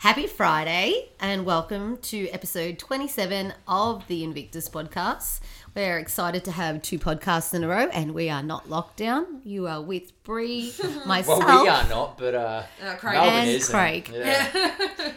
[0.00, 5.40] Happy Friday and welcome to episode 27 of the Invictus podcast.
[5.76, 9.42] We're excited to have two podcasts in a row and we are not locked down.
[9.44, 10.72] You are with Bree,
[11.06, 11.40] myself.
[11.40, 13.12] Well, we are not, but uh, Uh, Craig.
[13.14, 13.68] Melbourne And is.
[13.68, 14.10] Craig.
[14.12, 14.72] Yeah.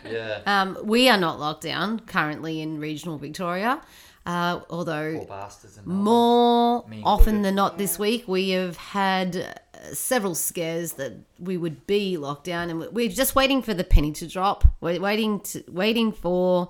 [0.10, 0.40] yeah.
[0.46, 3.82] Um, we are not locked down currently in regional Victoria,
[4.26, 6.04] uh, although Poor bastards in Melbourne.
[6.04, 9.62] more often than not this week we have had
[9.92, 14.12] several scares that we would be locked down and we're just waiting for the penny
[14.14, 16.70] to drop we're waiting to waiting for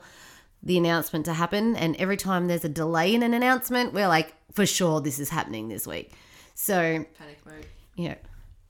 [0.63, 4.33] the announcement to happen and every time there's a delay in an announcement we're like
[4.51, 6.11] for sure this is happening this week
[6.55, 7.65] so Panic mode.
[7.95, 8.15] you know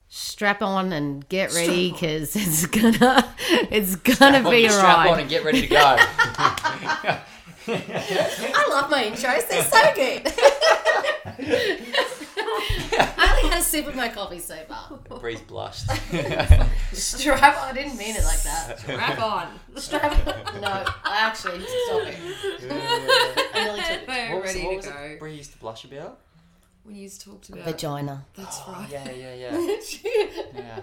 [0.08, 3.34] strap on and get ready because it's gonna
[3.70, 5.96] it's gonna Well, be a strap ride on and get ready to go.
[7.66, 9.48] I love my intros.
[9.48, 10.30] They're so good.
[13.18, 14.98] I only had a sip of my coffee so far.
[15.20, 15.86] Bree's blushed.
[16.92, 17.62] Strap.
[17.62, 17.68] On.
[17.68, 18.78] I didn't mean it like that.
[18.80, 19.48] Strap on.
[19.76, 20.26] Strap.
[20.54, 20.60] On.
[20.60, 22.16] No, I actually stop it.
[23.54, 24.98] I nearly took We're What was, ready what to was go.
[25.02, 26.18] it Bree used to blush about?
[26.84, 28.24] When you talked about vagina.
[28.36, 28.88] That's Oh, right.
[28.90, 29.58] yeah, yeah, yeah.
[30.54, 30.80] yeah.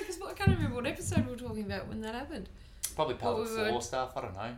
[0.00, 2.48] Because I can't remember what episode we were talking about when that happened.
[2.96, 4.12] Probably pelvic we were- floor stuff.
[4.16, 4.56] I don't know.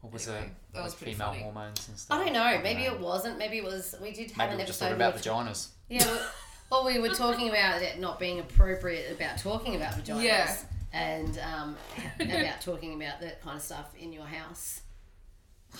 [0.00, 0.52] What was Anyway, it?
[0.72, 1.42] that Like was pretty female funny.
[1.42, 2.18] hormones and stuff.
[2.18, 2.60] I don't know.
[2.62, 3.38] Maybe it wasn't.
[3.38, 3.94] Maybe it was.
[4.00, 4.98] We did have Maybe an we just episode.
[4.98, 5.68] talking about where- vaginas.
[5.88, 6.04] Yeah.
[6.06, 6.20] Well,
[6.70, 10.22] well, we were talking about it not being appropriate about talking about vaginas.
[10.22, 10.56] Yeah.
[10.92, 11.76] And um,
[12.20, 14.80] about talking about that kind of stuff in your house.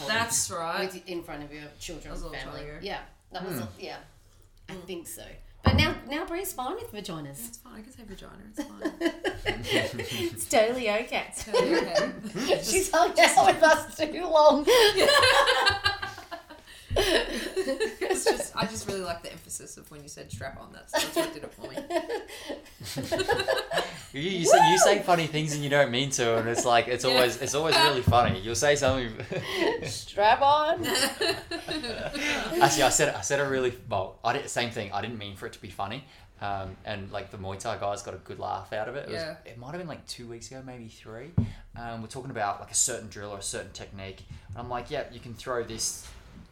[0.06, 0.92] That's right.
[0.92, 2.78] with in front of your children That was a and long family.
[2.82, 3.00] Yeah,
[3.32, 3.58] that Hmm.
[3.58, 3.96] was yeah.
[4.68, 5.24] I think so.
[5.62, 7.48] But now now Bree's fine with vaginas.
[7.48, 7.78] It's fine.
[7.78, 8.32] I can say vagina.
[8.48, 8.92] It's fine.
[10.32, 11.32] it's totally okay.
[11.36, 12.60] Totally okay.
[12.62, 14.66] She's hung out with us too long.
[18.00, 20.72] it's just I just really like the emphasis of when you said strap on.
[20.72, 21.76] That's that's what did it for me.
[24.12, 26.88] You, you, say, you say funny things and you don't mean to, and it's like
[26.88, 27.12] it's Yeah.
[27.12, 28.40] always it's always really funny.
[28.40, 29.12] You'll say something.
[29.86, 30.84] Strap on.
[31.64, 34.18] Actually, I said I said a really well.
[34.24, 34.90] I did same thing.
[34.92, 36.04] I didn't mean for it to be funny.
[36.40, 39.00] Um, and like the Muay Thai guys got a good laugh out of it.
[39.08, 39.36] It, was, Yeah.
[39.44, 41.30] it might have been like two weeks ago, maybe three.
[41.78, 44.24] Um, we're talking about like a certain drill or a certain technique.
[44.48, 46.08] And I'm like, yeah, you can throw this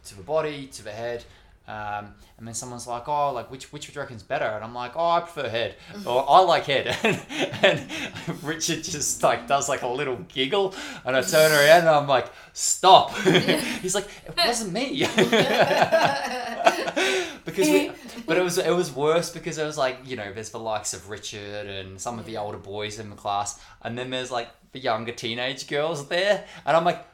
[0.09, 1.23] to the body, to the head.
[1.69, 4.45] Um, and then someone's like, oh, like which which would you reckon's better?
[4.45, 5.75] And I'm like, oh, I prefer head,
[6.05, 6.97] or I like head.
[7.61, 7.91] And,
[8.27, 10.73] and Richard just like does like a little giggle,
[11.05, 13.15] and I turn around and I'm like, stop.
[13.81, 15.05] He's like, it wasn't me.
[17.45, 17.91] because we,
[18.25, 20.95] but it was it was worse because it was like you know there's the likes
[20.95, 24.49] of Richard and some of the older boys in the class, and then there's like
[24.71, 27.05] the younger teenage girls there, and I'm like,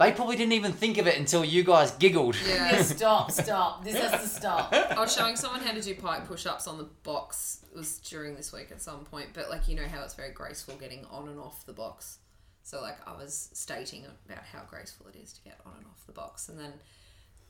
[0.00, 2.34] they probably didn't even think of it until you guys giggled.
[2.48, 2.80] Yeah.
[2.82, 3.84] stop, stop.
[3.84, 4.72] This has to stop.
[4.72, 7.64] I was showing someone how to do pike push-ups on the box.
[7.70, 10.32] It was during this week at some point, but like you know how it's very
[10.32, 12.18] graceful getting on and off the box.
[12.62, 16.06] So like I was stating about how graceful it is to get on and off
[16.06, 16.72] the box, and then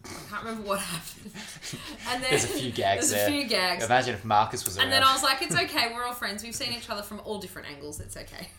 [0.03, 1.31] I can't remember what happened.
[2.09, 3.29] And then There's a few gags there's there.
[3.29, 3.85] a few gags.
[3.85, 4.85] Imagine if Marcus was around.
[4.85, 6.43] And then I was like, it's okay, we're all friends.
[6.43, 8.01] We've seen each other from all different angles.
[8.01, 8.49] It's okay.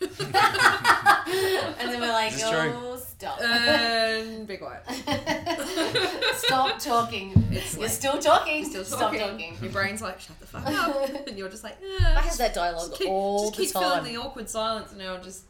[1.80, 2.72] And then we're like, This is true.
[2.76, 3.40] oh, stop.
[3.40, 4.82] and be quiet.
[6.36, 7.32] stop talking.
[7.50, 8.64] It's You're like, still talking.
[8.64, 9.20] still Stop talking.
[9.20, 9.56] talking.
[9.62, 11.26] Your brain's like, shut the fuck up.
[11.26, 13.80] And you're just like, eh, I have that dialogue just keep, all just keep the
[13.80, 14.04] time.
[14.04, 15.42] feeling the awkward silence and now I'm just,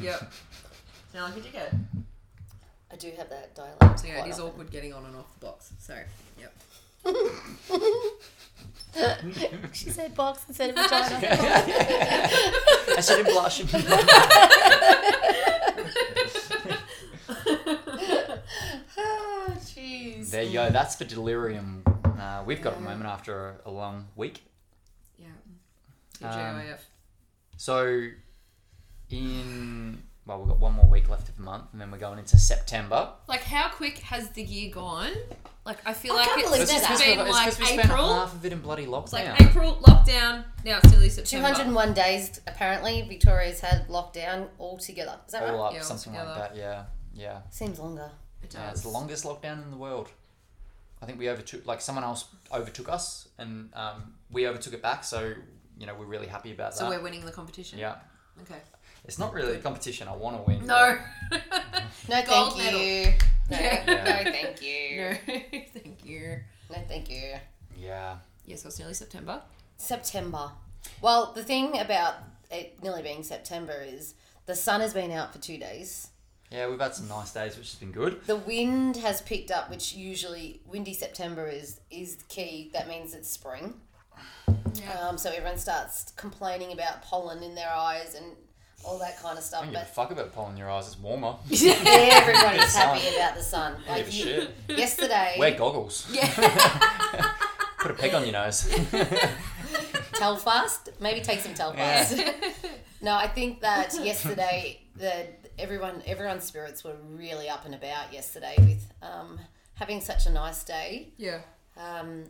[0.00, 0.30] yep.
[1.14, 1.78] Now like a dickhead.
[2.92, 3.98] I do have that dialogue.
[3.98, 4.50] So yeah, it is often.
[4.50, 5.72] awkward getting on and off the box.
[5.78, 5.96] So,
[6.38, 6.52] yep.
[9.72, 11.18] she said box instead of vagina.
[11.22, 13.62] I shouldn't blush.
[18.98, 20.30] oh, jeez.
[20.30, 20.68] there you go.
[20.70, 21.82] That's the delirium
[22.18, 24.42] uh, we've got at the moment after a, a long week.
[25.18, 25.28] Yeah.
[26.22, 26.62] Um,
[27.56, 28.08] So,
[29.10, 32.18] in well, we've got one more week left of the month, and then we're going
[32.18, 33.10] into September.
[33.28, 35.12] Like, how quick has the year gone?
[35.64, 36.98] Like, I feel I like can't it's believe just that.
[36.98, 38.14] been it's like because we spent April.
[38.14, 39.02] half of it in bloody lockdown.
[39.04, 41.48] It's like April, lockdown, now it's nearly September.
[41.48, 45.18] 201 days, apparently, Victoria's had lockdown altogether.
[45.26, 45.66] Is that all right?
[45.68, 46.54] up, Yeah, something like altogether.
[46.54, 46.60] that.
[46.60, 47.40] Yeah, yeah.
[47.50, 48.10] Seems longer.
[48.42, 50.08] It Yeah, it's the longest lockdown in the world.
[51.00, 55.02] I think we overtook, like someone else overtook us, and um, we overtook it back.
[55.04, 55.32] So
[55.78, 56.78] you know we're really happy about that.
[56.78, 56.96] So that.
[56.96, 57.78] we're winning the competition?
[57.78, 57.96] yeah,
[58.42, 58.60] Okay.
[59.04, 60.08] It's not really a competition.
[60.08, 60.66] I want to win.
[60.66, 60.98] No.
[62.08, 62.80] No, Gold thank medal.
[62.80, 63.04] you.
[63.50, 63.84] No, Yeah.
[64.24, 64.98] no, thank you.
[65.00, 65.14] no.
[65.72, 66.38] Thank you.
[66.70, 67.34] No, thank you.
[67.76, 68.16] Yeah.
[68.44, 69.40] Yeah, so it's nearly September.
[69.76, 70.50] September.
[71.00, 72.14] Well, the thing about
[72.50, 74.14] it nearly being September is
[74.46, 76.08] the sun has been out for two days.
[76.50, 78.24] Yeah, we've had some nice days, which has been good.
[78.26, 82.70] The wind has picked up, which usually windy September is is the key.
[82.72, 83.74] That means it's spring.
[84.74, 84.92] Yeah.
[85.08, 88.26] Um, so everyone starts complaining about pollen in their eyes, and
[88.84, 89.60] all that kind of I stuff.
[89.62, 90.86] don't give a But fuck about pollen in your eyes.
[90.86, 91.36] It's warmer.
[91.50, 92.96] everybody's sun.
[92.98, 93.76] happy about the sun.
[93.78, 94.50] Give Like a you, shit.
[94.78, 96.06] yesterday, Wear goggles.
[96.12, 97.32] Yeah.
[97.78, 98.68] Put a peg on your nose.
[100.14, 100.90] Telfast.
[101.00, 102.16] Maybe take some Telfast.
[103.00, 105.26] no, I think that yesterday the
[105.58, 109.38] everyone everyone's spirits were really up and about yesterday with um,
[109.74, 111.08] having such a nice day.
[111.16, 111.40] yeah.
[111.76, 112.24] Um,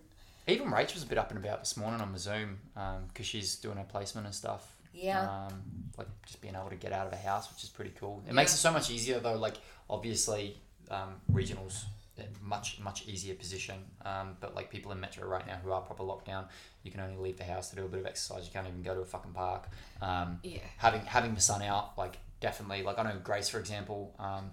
[0.46, 2.58] Even Rach was a bit up and about this morning on the Zoom
[3.08, 4.76] because she's doing her placement and stuff.
[4.92, 5.46] Yeah.
[5.46, 5.62] Um,
[5.98, 8.22] like just being able to get out of a house, which is pretty cool.
[8.28, 9.36] It makes it so much easier though.
[9.36, 9.56] Like
[9.88, 10.56] obviously,
[10.90, 11.84] um, regionals
[12.40, 13.76] much much easier position.
[14.04, 16.44] Um, but like people in metro right now who are proper lockdown,
[16.82, 18.44] you can only leave the house to do a bit of exercise.
[18.46, 19.68] You can't even go to a fucking park.
[20.00, 20.58] Um, Yeah.
[20.76, 22.82] having having the sun out, like definitely.
[22.82, 24.52] Like I know Grace, for example, um,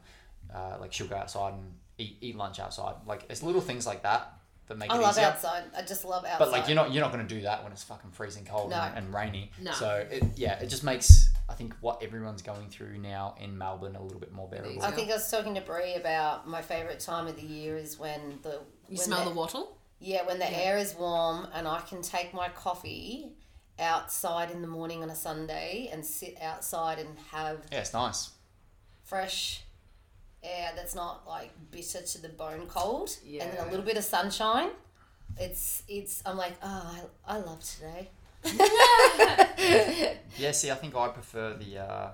[0.54, 2.96] uh, like she'll go outside and eat, eat lunch outside.
[3.06, 4.34] Like it's little things like that
[4.69, 5.25] that make I it love easier.
[5.25, 5.63] outside.
[5.75, 6.39] I just love outside.
[6.39, 8.69] But like you're not you're not going to do that when it's fucking freezing cold
[8.71, 8.77] No.
[8.77, 9.51] and, and rainy.
[9.62, 9.71] No.
[9.74, 13.95] So it, yeah, it just makes I think what everyone's going through now in Melbourne
[13.98, 14.81] a little bit more bearable.
[14.83, 18.00] I think I was talking to Bree about my favorite time of the year is
[18.00, 19.77] when the You when smell the, the wattle?
[20.00, 23.33] yeah when the air is warm and I can take my coffee
[23.80, 28.30] outside in the morning on a Sunday and sit outside and have Yeah, it's nice.
[29.04, 29.63] fresh
[30.44, 34.04] air that's not like bitter to the bone cold and then a little bit of
[34.04, 34.70] sunshine.
[35.38, 38.10] It's it's I'm like oh I, I love today.
[40.38, 42.10] Yeah, see, I think I prefer the uh,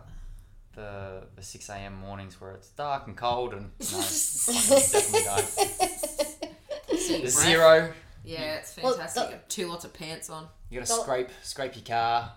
[0.74, 1.94] the the six a.m.
[1.96, 7.00] mornings where it's dark and cold and no, fucking definitely don't.
[7.00, 7.94] See The zero,
[8.24, 9.30] Yeah, it's Well, fantastic.
[9.48, 10.48] the- two lots of pants on.
[10.70, 12.32] you got to Well- scrape scrape your car.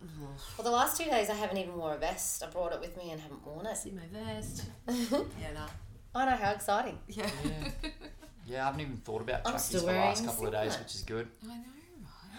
[0.00, 2.42] Well, the last two days I haven't even wore a vest.
[2.44, 3.76] I brought it with me and haven't worn it.
[3.76, 4.64] See my vest.
[4.88, 5.66] yeah, no.
[6.14, 6.98] I know how exciting.
[7.08, 7.28] Yeah.
[7.44, 7.68] Yeah,
[8.46, 10.86] yeah, I haven't even thought about I'm trackies for the last couple of days, singlet.
[10.86, 11.28] which is good.
[11.44, 11.54] I know,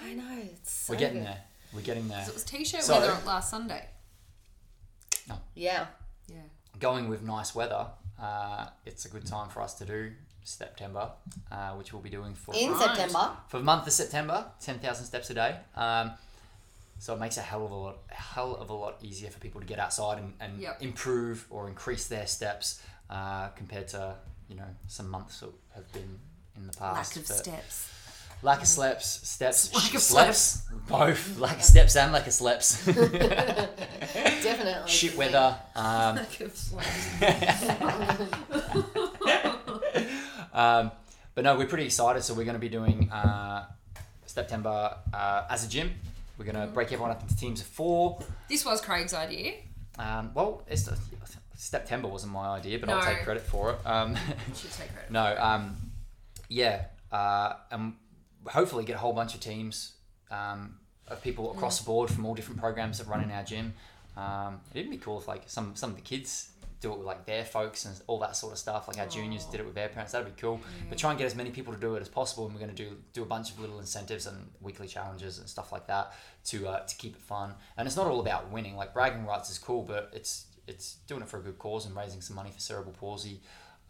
[0.01, 0.03] right?
[0.03, 0.71] I know it's.
[0.71, 1.27] So We're getting good.
[1.27, 1.41] there.
[1.73, 2.23] We're getting there.
[2.23, 3.85] So it was t-shirt So- weather last Sunday.
[5.27, 5.35] No.
[5.53, 5.87] Yeah.
[6.27, 6.37] Yeah.
[6.79, 7.87] going with nice weather,
[8.21, 10.11] uh, it's a good time for us to do
[10.45, 11.11] STEPtember,
[11.51, 12.95] uh, which we'll be doing for In Right.
[12.97, 13.31] September.
[13.47, 15.59] for the month of September, ten thousand steps a day.
[15.75, 16.13] Um,
[16.99, 19.59] so it makes a hell of a lot, hell of a lot easier for people
[19.61, 20.81] to get outside and, and Yep.
[20.81, 24.15] improve or increase their steps uh, compared to
[24.47, 26.19] you know some months that have been
[26.55, 27.15] in the past.
[27.15, 27.89] Lack of But steps.
[28.41, 32.85] lack of sleps, steps, Lack of sleps, both lack of steps and lack of sleps.
[34.43, 34.89] Definitely.
[34.91, 35.55] Shit weather.
[35.75, 36.73] Um, Lack of.
[40.53, 40.91] Um,
[41.35, 42.23] but no, we're pretty excited.
[42.23, 43.65] So we're going to be doing uh,
[44.27, 45.91] STEPtember uh, as a gym.
[46.39, 48.17] We're going to break everyone up into teams of four.
[48.47, 49.55] This was Craig's idea.
[49.99, 50.89] Um, well, it's,
[51.57, 53.85] STEPtember wasn't my idea, but I'll take credit for it.
[53.85, 54.11] Um,
[54.47, 55.09] You should take credit.
[55.11, 55.75] no, um,
[56.47, 57.93] yeah, uh, and
[58.45, 59.95] hopefully get a whole bunch of teams
[60.31, 60.77] um,
[61.09, 63.73] of people across the board from all different programs that run in our gym.
[64.15, 67.25] Um, it'd be cool if like some some of the kids do it with like
[67.25, 68.87] their folks and all that sort of stuff.
[68.87, 70.13] Like our juniors did it with their parents.
[70.13, 70.61] That'd be cool.
[70.87, 72.45] But try and get as many people to do it as possible.
[72.45, 75.49] And we're going to do do a bunch of little incentives and weekly challenges and
[75.49, 76.13] stuff like that
[76.45, 77.53] to uh, to keep it fun.
[77.77, 78.75] And it's not all about winning.
[78.75, 81.95] Like bragging rights is cool, but it's it's doing it for a good cause and
[81.95, 83.41] raising some money for cerebral palsy.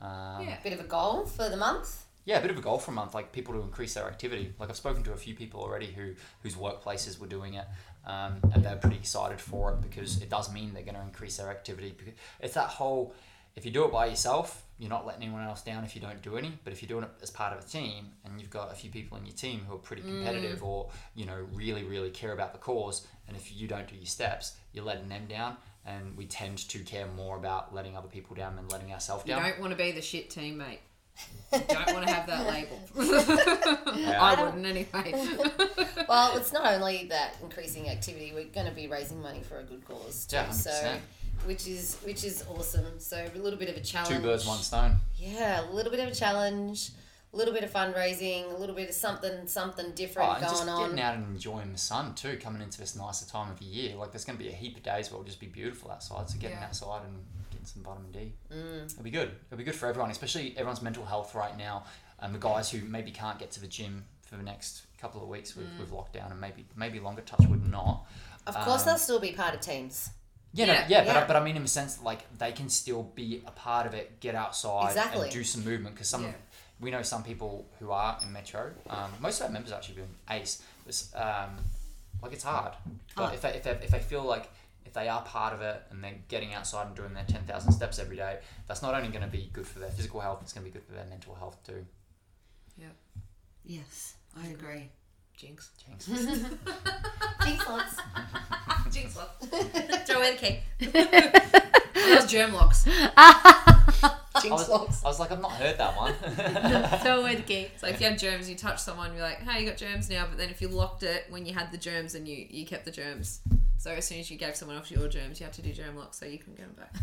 [0.01, 0.57] Um, Yeah.
[0.63, 2.05] Bit of a goal for the month.
[2.25, 4.53] yeah, a bit of a goal for a month, like people to increase their activity.
[4.59, 6.13] Like I've spoken to a few people already who
[6.43, 7.65] whose workplaces were doing it,
[8.05, 11.37] um, and they're pretty excited for it because it does mean they're going to increase
[11.37, 11.93] their activity.
[11.97, 13.13] Because it's that whole,
[13.55, 16.21] if you do it by yourself, you're not letting anyone else down if you don't
[16.21, 16.57] do any.
[16.63, 18.89] But if you're doing it as part of a team, and you've got a few
[18.89, 22.53] people in your team who are pretty competitive or you know really really care about
[22.53, 25.57] the cause, and if you don't do your steps, you're letting them down.
[25.85, 29.43] And we tend to care more about letting other people down than letting ourselves down.
[29.43, 30.79] You don't want to be the shit teammate.
[31.51, 32.79] You don't want to have that label.
[33.99, 34.21] Yeah.
[34.21, 35.13] I wouldn't anyway.
[36.07, 38.31] Well, it's not only that increasing activity.
[38.33, 40.37] We're going to be raising money for a good cause too.
[40.37, 40.97] Yeah, so, 100%.
[41.45, 42.85] which is which is awesome.
[42.99, 44.15] So a little bit of a challenge.
[44.15, 44.95] Two birds, one stone.
[45.17, 46.91] Yeah, a little bit of a challenge.
[47.31, 48.51] A little bit of fundraising.
[48.51, 50.81] A little bit of something something different Oh, and just going on.
[50.89, 53.95] getting out and enjoying the sun too, coming into this nicer time of the year.
[53.95, 56.29] Like there's going to be a heap of days where it'll just be beautiful outside.
[56.29, 56.65] So getting Yeah.
[56.65, 57.23] outside and
[57.59, 58.85] getting some vitamin D, Mm.
[58.91, 59.35] it'll be good.
[59.47, 61.83] It'll be good for everyone, especially everyone's mental health right now.
[62.19, 65.29] And the guys who maybe can't get to the gym for the next couple of
[65.29, 65.79] weeks with, Mm.
[65.79, 68.05] with lockdown and maybe maybe longer touch would not.
[68.45, 70.09] Of course, Um, they'll still be part of teams.
[70.51, 71.23] Yeah, Yeah, no, yeah, but, yeah.
[71.23, 73.85] I, but I mean in the sense that like they can still be a part
[73.87, 75.23] of it, get outside Exactly.
[75.23, 76.33] and do some movement because some Yeah.
[76.79, 78.73] we know some people who are in Metro.
[78.89, 80.61] Um, most of our members are actually doing ACE.
[80.87, 81.63] It's, um,
[82.21, 82.73] like it's hard,
[83.15, 83.35] but Hard.
[83.35, 84.49] if they, if they if they feel like
[84.89, 87.71] if they are part of it and they're getting outside and doing their ten thousand
[87.71, 90.51] steps every day, that's not only going to be good for their physical health, it's
[90.51, 91.85] going to be good for their mental health too.
[92.75, 92.95] Yep.
[93.63, 94.89] Yes, I agree.
[95.37, 95.69] Jinx.
[95.85, 96.07] Jinx.
[97.45, 97.95] Jinx lots.
[98.91, 99.15] Jinx.
[99.15, 99.21] Joe
[100.05, 100.59] throw away the key.
[100.91, 102.85] that was germ locks.
[102.87, 105.05] I Jinx was, locks.
[105.05, 106.13] I was like, I've not heard that one.
[107.01, 107.67] Throw away the key.
[107.77, 110.25] So if you had germs, you touch someone, you're like, hey, you got germs now.
[110.27, 112.85] But then if you locked it when you had the germs, and you you kept
[112.85, 113.41] the germs.
[113.79, 115.95] So as soon as you gave someone else your germs, you had to do germ
[115.95, 116.93] locks so you couldn't get them back.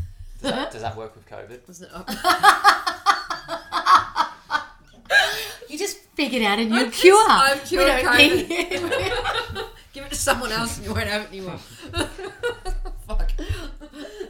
[0.42, 1.66] does, that, does that work with COVID?
[1.66, 2.16] Wasn't it?
[5.68, 7.16] You just figured out a new I've cure.
[7.26, 9.66] just- I've We cured COVID.
[9.92, 11.56] Give it to someone else, and you won't have it anymore.
[13.06, 13.32] Fuck.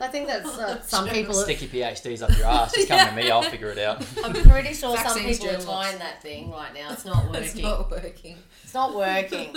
[0.01, 1.35] I think that's uh, some people.
[1.35, 2.73] Sticky PhDs up your ass.
[2.75, 3.31] Just come to me.
[3.31, 4.05] I'll figure it out.
[4.25, 6.93] I'm pretty sure some people are germ trying that thing right now.
[6.93, 7.45] It's not working.
[7.45, 8.37] It's not working.
[8.65, 9.57] It's not working.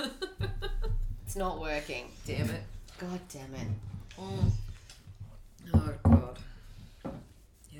[1.26, 2.06] It's not working.
[2.26, 2.64] Damn it.
[3.00, 3.68] God damn it.
[4.20, 4.52] Oh
[6.04, 6.40] god.
[7.72, 7.80] Yeah.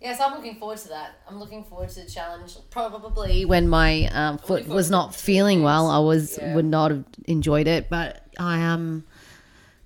[0.00, 1.20] Yes, I'm looking forward to that.
[1.28, 2.56] I'm looking forward to the challenge.
[2.70, 6.54] Probably when my um, foot was not feeling well, I was Yeah.
[6.54, 7.90] would not have enjoyed it.
[7.90, 9.04] But I um,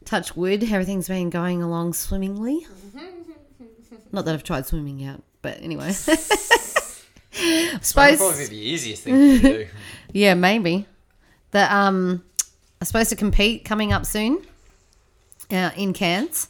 [0.05, 2.67] touch wood, everything's been going along swimmingly.
[4.13, 5.93] not that I've tried swimming yet, but anyway.
[7.33, 9.67] That'd suppose probably be the easiest thing to do.
[10.13, 10.87] Yeah, maybe.
[11.51, 12.23] The um,
[12.83, 14.45] I'm supposed to compete coming up soon.
[15.53, 16.49] Uh, in Cairns.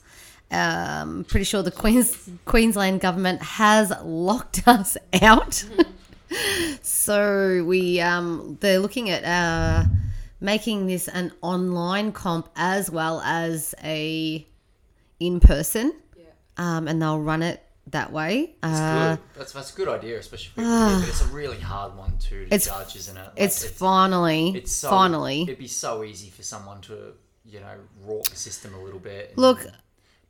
[0.51, 5.63] Um, pretty sure the Queens Queensland government has locked us out.
[6.81, 9.85] so we um, they're looking at uh,
[10.41, 14.47] making this an online comp as well as a
[15.21, 16.25] in person, Yeah.
[16.57, 17.63] um, and they'll run it
[17.93, 18.55] that way.
[18.63, 19.39] It's Uh, good.
[19.39, 21.01] That's, that's a good idea, especially for people.
[21.01, 23.21] but it's a really hard one too to It's- judge, isn't it?
[23.21, 25.43] Like, it's, finally, it's so, finally.
[25.43, 27.13] It'd be so easy for someone to,
[27.45, 27.75] you know,
[28.07, 29.31] rork the system a little bit.
[29.31, 29.67] and Look,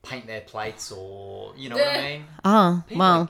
[0.02, 2.08] paint their plates, or you know what I Yeah.
[2.18, 2.24] mean.
[2.44, 3.20] oh People, well.
[3.20, 3.28] like,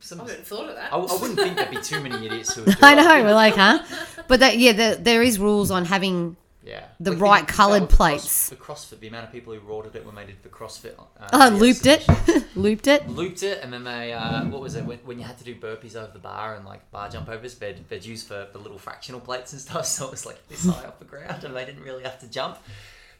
[0.00, 0.92] some, I hadn't thought of that.
[0.92, 2.64] I, I wouldn't think there'd be too many idiots who.
[2.64, 2.96] Would do I it.
[2.96, 3.82] know, we're like, huh?
[4.28, 6.36] But that, yeah, the, there is rules on having.
[6.68, 8.50] Yeah, The Like, right think coloured plates.
[8.58, 10.92] Cross, the CrossFit, the amount of people who ordered it when they did the CrossFit.
[10.98, 12.06] Uh, Oh, looped it,
[12.56, 13.08] looped it.
[13.08, 15.54] looped it, and then they uh, what was it when, when you had to do
[15.54, 18.76] burpees over the bar and like bar jump overs, they'd, they'd use for the little
[18.78, 21.64] fractional plates and stuff, so it was like this high off the ground, and they
[21.64, 22.58] didn't really have to jump.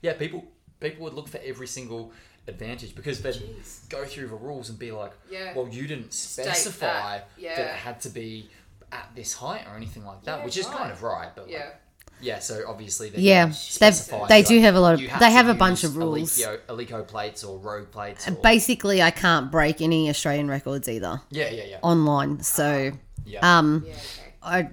[0.02, 0.44] Yeah, people
[0.78, 2.12] people would look for every single
[2.46, 3.88] advantage because they'd Jeez.
[3.88, 5.54] go through the rules and be like, Yeah.
[5.54, 6.86] well, you didn't specify
[7.18, 7.28] that.
[7.40, 8.48] that, it had to be
[8.92, 10.76] at this height or anything like that, Yeah, which is right.
[10.76, 11.58] kind of right, but Yeah.
[11.58, 11.76] like,
[12.20, 13.46] yeah, so obviously they Yeah,
[13.80, 16.36] they've- they so do have a lot of- you they have a bunch of rules.
[16.38, 18.28] Eleiko, Eleiko plates or rogue plates.
[18.28, 21.78] Or, Basically, I can't break any Australian records either yeah, yeah, yeah.
[21.82, 22.92] online, so
[23.24, 23.58] yeah.
[23.58, 23.92] um, Yeah.
[23.92, 24.02] Okay.
[24.42, 24.68] I,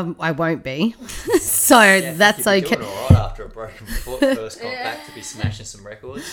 [0.00, 0.94] I, I won't be.
[1.40, 2.76] so Yeah, that's you'd okay.
[2.76, 6.24] Doing all right after a broken foot, first got back to be smashing some records.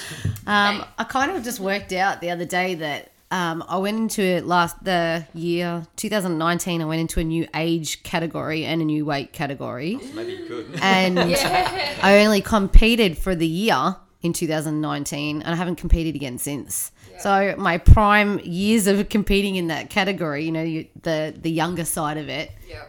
[0.48, 4.22] Um, I kind of just worked out the other day that um, I went into
[4.24, 6.82] it last the year 2019.
[6.82, 10.80] I went into a new age category and a new weight category, Maybe you could.
[10.82, 16.92] and I only competed for the year in 2019, and I haven't competed again since.
[17.20, 21.84] So my prime years of competing in that category, you know, you, the the younger
[21.86, 22.84] side of it, Yeah.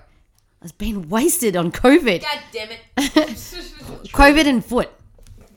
[0.63, 2.23] has been wasted on COVID.
[2.23, 2.81] God damn it.
[4.13, 4.91] COVID and foot.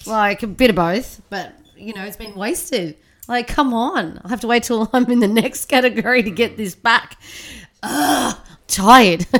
[0.05, 2.97] Like a bit of both, but you know, it's been wasted.
[3.27, 4.19] Like, come on.
[4.23, 7.17] I'll have to wait till I'm in the next category to get this back.
[7.81, 8.37] Ugh,
[8.67, 9.25] tired.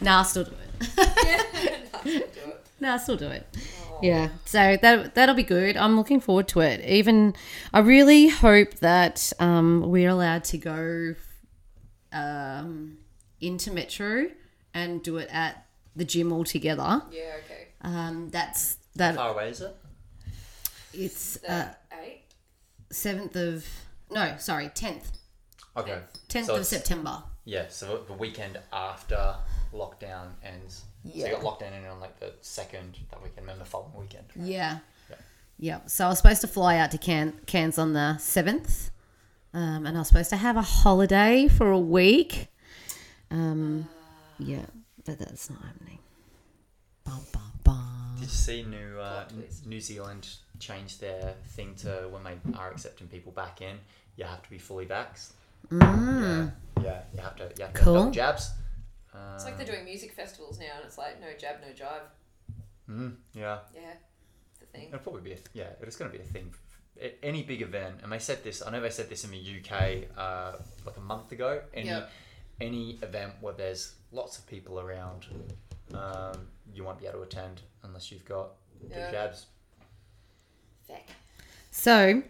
[0.00, 0.52] nah, I'll still do
[0.86, 2.28] it.
[2.80, 3.46] nah, I'll still do it.
[4.02, 5.76] Yeah, so that that'll be good.
[5.76, 6.80] I'm looking forward to it.
[6.86, 7.34] Even
[7.72, 11.14] I really hope that um, we're allowed to go
[12.12, 12.96] um,
[13.40, 14.30] into Metro
[14.72, 17.02] and do it at the gym all together.
[17.12, 17.32] Yeah.
[17.44, 17.68] Okay.
[17.82, 19.16] Um, that's How that.
[19.16, 19.76] far away is it?
[20.92, 22.20] It's uh, That
[22.90, 23.66] seventh of
[24.10, 25.12] no, sorry, tenth,
[25.76, 26.00] Okay.
[26.28, 27.22] tenth So of September.
[27.44, 29.36] Yeah, so the weekend after
[29.72, 30.82] lockdown ends.
[31.04, 31.26] Yeah.
[31.26, 33.92] So you got lockdown in on like the second that weekend, and then the following
[33.98, 34.26] weekend.
[34.36, 34.78] Yeah.
[35.08, 35.16] Yeah.
[35.58, 35.80] Yeah.
[35.86, 38.90] So I was supposed to fly out to Can- Cairns on the seventh,
[39.54, 42.48] um, and I was supposed to have a holiday for a week.
[43.30, 43.88] Um,
[44.38, 44.66] yeah,
[45.04, 45.98] but that's not happening.
[47.04, 48.14] Bum, bum, bum.
[48.16, 49.24] Did you see New uh,
[49.66, 50.28] New Zealand
[50.60, 53.76] changed their thing to when they are accepting people back in,
[54.16, 55.32] you have to be fully vaxxed.
[55.70, 56.52] Mm.
[56.76, 57.50] Yeah, yeah, you have to.
[57.58, 57.94] You have to Cool.
[57.94, 58.50] have double jabs.
[59.14, 62.02] Uh, It's like they're doing music festivals now, and it's like no jab, no jive.
[62.88, 63.94] mm, yeah, Yeah.
[64.60, 64.88] The thing.
[64.88, 65.32] it'll probably be.
[65.32, 66.54] A, yeah, it's going to be a thing.
[67.00, 68.62] A- Any big event, and they said this.
[68.64, 70.52] I know they said this in the UK uh,
[70.86, 71.62] like a month ago.
[71.74, 72.10] Any Yep.
[72.60, 75.26] any event where there's lots of people around,
[75.94, 78.50] um, you won't be able to attend unless you've got
[78.88, 79.10] the Yeah.
[79.10, 79.46] jabs.
[80.90, 81.06] Feck.
[81.70, 82.22] So,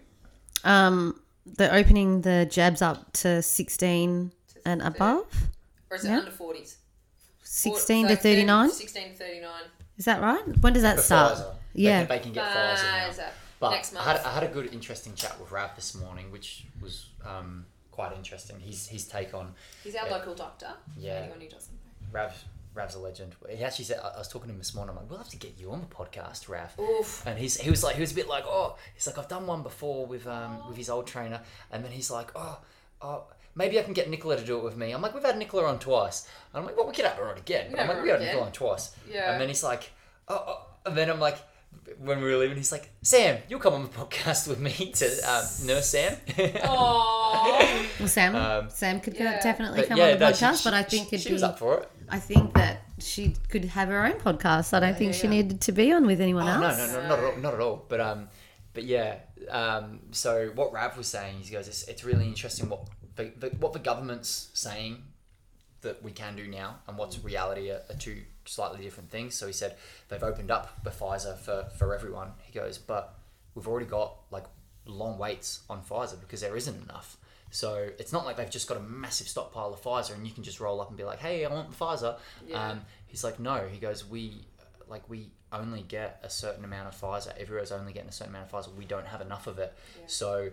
[0.64, 4.32] um, they're opening the jabs up to sixteen
[4.64, 5.26] and above.
[5.90, 6.18] Or is it Yeah.
[6.18, 6.76] under 40s?
[7.42, 9.50] 16 to 39 16 to 39.
[9.96, 10.42] Is that right?
[10.60, 11.38] When does that For start?
[11.38, 11.54] Pfizer.
[11.74, 12.04] Yeah.
[12.04, 13.08] They, can- they can get Pfizer now.
[13.08, 13.28] Pfizer.
[13.58, 14.26] But Next I had, month.
[14.26, 18.58] I had a good, interesting chat with Rav this morning, which was um, quite interesting.
[18.60, 19.52] His his take on
[19.84, 20.16] He's our Yeah.
[20.16, 20.72] local doctor.
[20.96, 21.14] Yeah.
[21.14, 22.08] Anyone who doesn't know.
[22.12, 22.44] Rav.
[22.74, 23.34] Rav's a legend.
[23.48, 24.90] He actually said I I was talking to him this morning.
[24.94, 26.72] I'm like, we'll have to get you on the podcast, Rav.
[26.78, 27.26] Oof.
[27.26, 29.46] And he's he was like he was a bit like oh he's like I've done
[29.46, 31.40] one before with um with his old trainer
[31.72, 32.58] and then he's like oh
[33.02, 33.24] oh
[33.56, 34.92] maybe I can get Nicola to do it with me.
[34.92, 36.28] I'm like we've had Nicola on twice.
[36.52, 37.72] And I'm like well we could have her on again.
[37.72, 38.28] We I'm like her we had again.
[38.34, 38.94] Nicola on twice.
[39.10, 39.32] Yeah.
[39.32, 39.90] And then he's like
[40.28, 41.38] oh, oh and then I'm like
[41.98, 45.06] when we were leaving he's like Sam you'll come on the podcast with me to
[45.28, 46.16] um, nurse Sam.
[46.28, 47.98] Aww.
[47.98, 48.34] Well, Sam,
[48.64, 49.40] Um, Sam could Yeah.
[49.42, 51.28] definitely But come yeah, on the no, podcast, she- but I think she, it'd she
[51.28, 51.32] be.
[51.34, 51.88] was up for it.
[52.10, 54.74] I think that she could have her own podcast.
[54.74, 55.30] I don't think yeah, she yeah.
[55.30, 56.78] needed to be on with anyone Oh, no, else.
[56.78, 57.84] no, no, not at all, not at all.
[57.88, 58.28] But um,
[58.74, 59.16] but yeah.
[59.48, 62.86] Um, so what Rav was saying, he goes, it's, it's really interesting what
[63.16, 65.02] the, the what the government's saying
[65.82, 69.34] that we can do now and what's reality are, are two slightly different things.
[69.34, 69.76] So he said
[70.08, 72.32] they've opened up the Pfizer for for everyone.
[72.42, 73.14] He goes, but
[73.54, 74.44] we've already got like
[74.86, 77.16] long waits on Pfizer because there isn't enough.
[77.50, 80.44] So it's not like they've just got a massive stockpile of Pfizer and you can
[80.44, 82.16] just roll up and be like, hey, I want the Pfizer.
[82.46, 82.70] Yeah.
[82.70, 83.66] Um, he's like, no.
[83.70, 84.44] He goes, we
[84.88, 87.36] like we only get a certain amount of Pfizer.
[87.38, 88.74] Everyone's only getting a certain amount of Pfizer.
[88.74, 89.74] We don't have enough of it.
[89.98, 90.04] Yeah.
[90.06, 90.50] So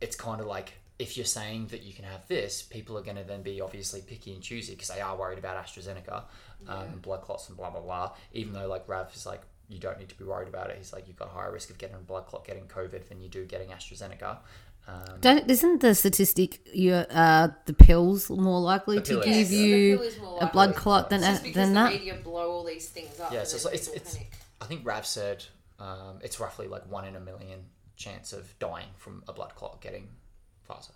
[0.00, 3.16] it's kind of like if you're saying that you can have this, people are going
[3.16, 6.24] to then be obviously picky and choosy because they are worried about AstraZeneca
[6.66, 8.12] um, and blood clots and blah blah blah.
[8.32, 10.76] Even though like Rav is like, you don't need to be worried about it.
[10.78, 13.20] He's like, you've got a higher risk of getting a blood clot, getting COVID than
[13.20, 14.38] you do getting AstraZeneca.
[14.88, 19.34] Um, Don't, isn't the statistic you uh, the pills more likely The to pill give
[19.36, 21.92] Yes, you pill is more a blood clot than It's just than the that?
[21.92, 23.30] media blow all these things up.
[23.32, 24.16] Yeah, so it's like- it's- it's-
[24.60, 25.44] I think Rav said
[25.78, 27.66] um, it's roughly like one in a million
[27.96, 30.08] chance of dying from a blood clot getting
[30.68, 30.90] Pfizer.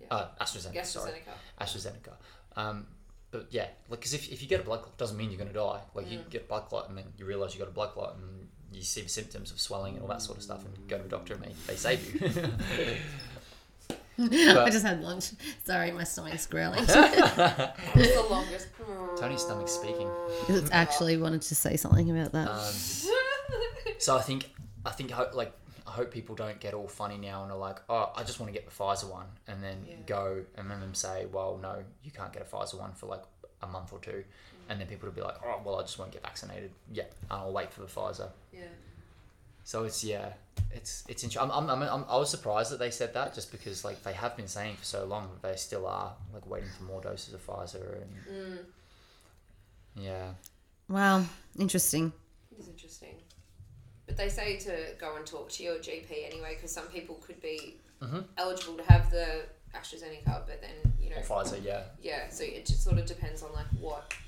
[0.00, 0.06] Yeah.
[0.10, 1.12] Uh, AstraZeneca, sorry.
[1.12, 1.34] AstraZeneca.
[1.64, 2.12] AstraZeneca.
[2.56, 2.86] Um,
[3.30, 5.48] but yeah, like, because if, if you get a blood clot, doesn't mean you're going
[5.52, 5.80] to die.
[5.94, 8.16] Like, you get a blood clot and then you realize you got a blood clot
[8.16, 10.96] and you see the symptoms of swelling and all that sort of stuff and go
[10.98, 12.30] to the doctor and they, they save you.
[14.20, 15.30] I just had lunch.
[15.64, 16.80] Sorry, my stomach's growling.
[16.88, 18.68] It's the longest.
[19.16, 20.08] Tony's stomach's speaking.
[20.48, 22.48] it's actually wanted to say something about that.
[22.48, 22.72] Um,
[23.98, 24.50] so I think,
[24.84, 25.52] I think, like,
[25.86, 28.52] I hope people don't get all funny now and are like, oh, I just want
[28.52, 29.94] to get the Pfizer one, and then Yeah.
[30.06, 33.22] go and then them say, well, no, you can't get a Pfizer one for like
[33.62, 34.24] a month or two,
[34.68, 36.70] and then people will be like, oh, well, I just won't get vaccinated.
[36.92, 38.28] Yeah, I'll wait for the Pfizer.
[38.52, 38.60] yeah.
[39.64, 40.32] So it's yeah,
[40.72, 41.50] it's it's interesting.
[41.52, 44.34] I'm, I'm, I'm, I was surprised that they said that just because like they have
[44.34, 47.46] been saying for so long that they still are like waiting for more doses of
[47.46, 48.58] Pfizer and Mm,
[49.96, 50.28] yeah.
[50.88, 51.24] wow,
[51.58, 52.12] interesting.
[52.58, 53.16] it's interesting.
[54.06, 57.40] But they say to go and talk to your GP anyway, because some people could
[57.42, 58.24] be Mhm.
[58.38, 59.42] eligible to have the
[59.74, 62.30] AstraZeneca, but then you know, Or Pfizer, yeah, yeah.
[62.30, 64.27] So it just sort of depends on like what, you know.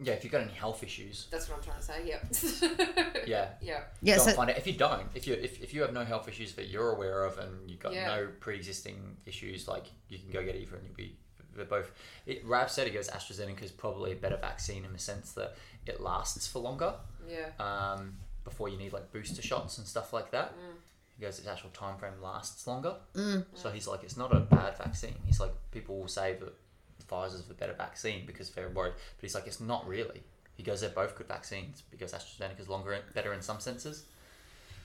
[0.00, 0.12] Yeah.
[0.14, 2.06] If you've got any health issues, That's what I'm trying to say.
[2.06, 3.24] Yep.
[3.26, 3.80] yeah, yeah.
[4.02, 4.56] Yeah, go and so find it.
[4.58, 7.24] If you don't, if you if, if you have no health issues that you're aware
[7.24, 8.06] of and you've got Yeah.
[8.06, 11.16] no pre-existing issues, like you can go get either, and you'll be
[11.54, 11.92] they're both.
[12.26, 15.54] It, Rav said he goes AstraZeneca is probably a better vaccine in the sense that
[15.86, 16.94] it lasts for longer.
[17.28, 17.50] Yeah.
[17.60, 20.52] um, before you need like booster shots and stuff like that.
[20.54, 20.74] Mm.
[21.16, 22.96] He goes, its actual time frame lasts longer.
[23.14, 23.44] Mm.
[23.54, 25.14] So he's like, it's not a bad vaccine.
[25.24, 26.52] He's like, people will say that
[27.02, 30.22] Pfizer's the better vaccine because they're worried, but he's like, it's not really.
[30.56, 34.04] He goes, they're both good vaccines because AstraZeneca's longer, better in some senses.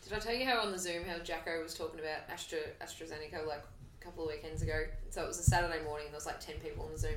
[0.04, 3.46] Did I tell you how on the Zoom how Jacko was talking about Astra AstraZeneca
[3.46, 3.64] like
[4.02, 4.86] a couple of weekends ago?
[5.10, 6.06] So it was a Saturday morning.
[6.06, 7.16] and There was like ten people on the Zoom,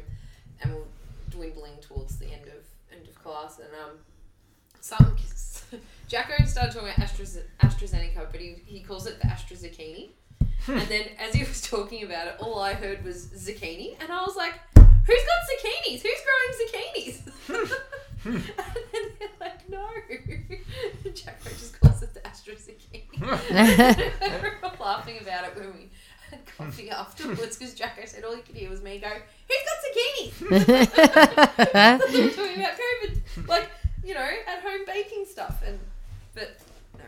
[0.61, 0.83] and we're
[1.31, 3.61] dwindling towards the end of end of class.
[3.61, 3.99] And um,
[4.81, 5.17] some
[6.09, 7.27] Jacko started talking about Astra,
[7.63, 10.11] AstraZeneca, but he, he calls it the AstraZucchini.
[10.67, 14.23] and then as he was talking about it, all I heard was zucchini, and I
[14.23, 14.55] was like,
[15.07, 16.03] "Who's got zucchinis?
[16.03, 17.77] Who's growing zucchinis?"
[18.21, 18.37] Hmm.
[18.37, 18.53] and hmm.
[18.93, 19.89] then they're like, "No."
[21.15, 23.19] Jacko just calls it the AstraZucchini.
[23.19, 23.27] we
[24.69, 25.89] were laughing about it when we
[26.31, 26.93] had coffee hmm.
[26.93, 30.41] afterwards because Jacko said all he could hear was me go, "Who's got zucchinis?"
[32.13, 33.71] we were talking about COVID, like
[34.05, 35.79] you know, at home baking stuff, and
[36.35, 36.61] but
[36.99, 37.05] no.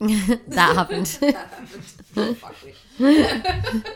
[0.00, 1.06] Yeah, that happened.
[1.20, 1.48] that
[3.00, 3.84] happened.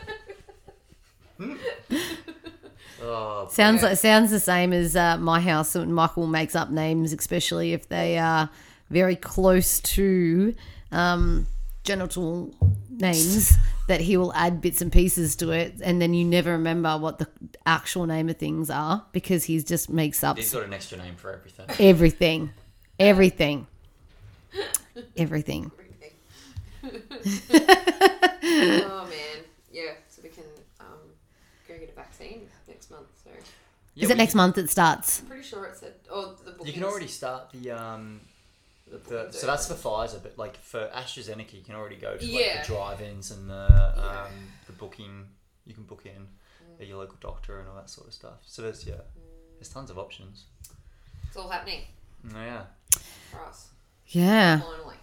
[3.01, 3.89] Oh, Sounds Yeah.
[3.89, 5.73] like sounds the same as uh, my house.
[5.73, 8.49] When Michael makes up names, especially if they are
[8.89, 10.53] very close to
[10.91, 11.47] um,
[11.85, 12.53] genital
[12.89, 13.53] names,
[13.87, 17.19] that he will add bits and pieces to it, and then you never remember what
[17.19, 17.27] the
[17.65, 21.15] actual name of things are because he just makes up he's got an extra name
[21.15, 21.65] for everything.
[21.79, 22.49] everything,
[22.99, 23.67] everything,
[25.15, 25.71] everything.
[27.83, 29.91] oh man, yeah.
[30.09, 30.43] So we can
[30.79, 30.85] um,
[31.67, 33.07] go get a vaccine next month.
[33.23, 33.29] So
[33.95, 35.21] Yeah, Is it next can- month it starts?
[35.21, 35.93] I'm pretty sure it said.
[36.11, 36.67] Oh, the bookings.
[36.67, 38.21] You can already start the um.
[38.89, 39.83] The The, so that's for open.
[40.17, 42.61] Pfizer, but like for AstraZeneca, you can already go to like Yeah.
[42.61, 44.23] the drive-ins and the Yeah.
[44.25, 44.31] um,
[44.65, 45.27] the booking.
[45.65, 46.27] You can book in
[46.81, 48.39] at your local doctor and all that sort of stuff.
[48.45, 48.95] So there's yeah,
[49.57, 50.45] there's tons of options.
[51.27, 51.81] It's all happening
[52.33, 52.63] Oh, yeah.
[53.29, 53.67] for us
[54.07, 54.61] Yeah.
[54.61, 54.95] finally.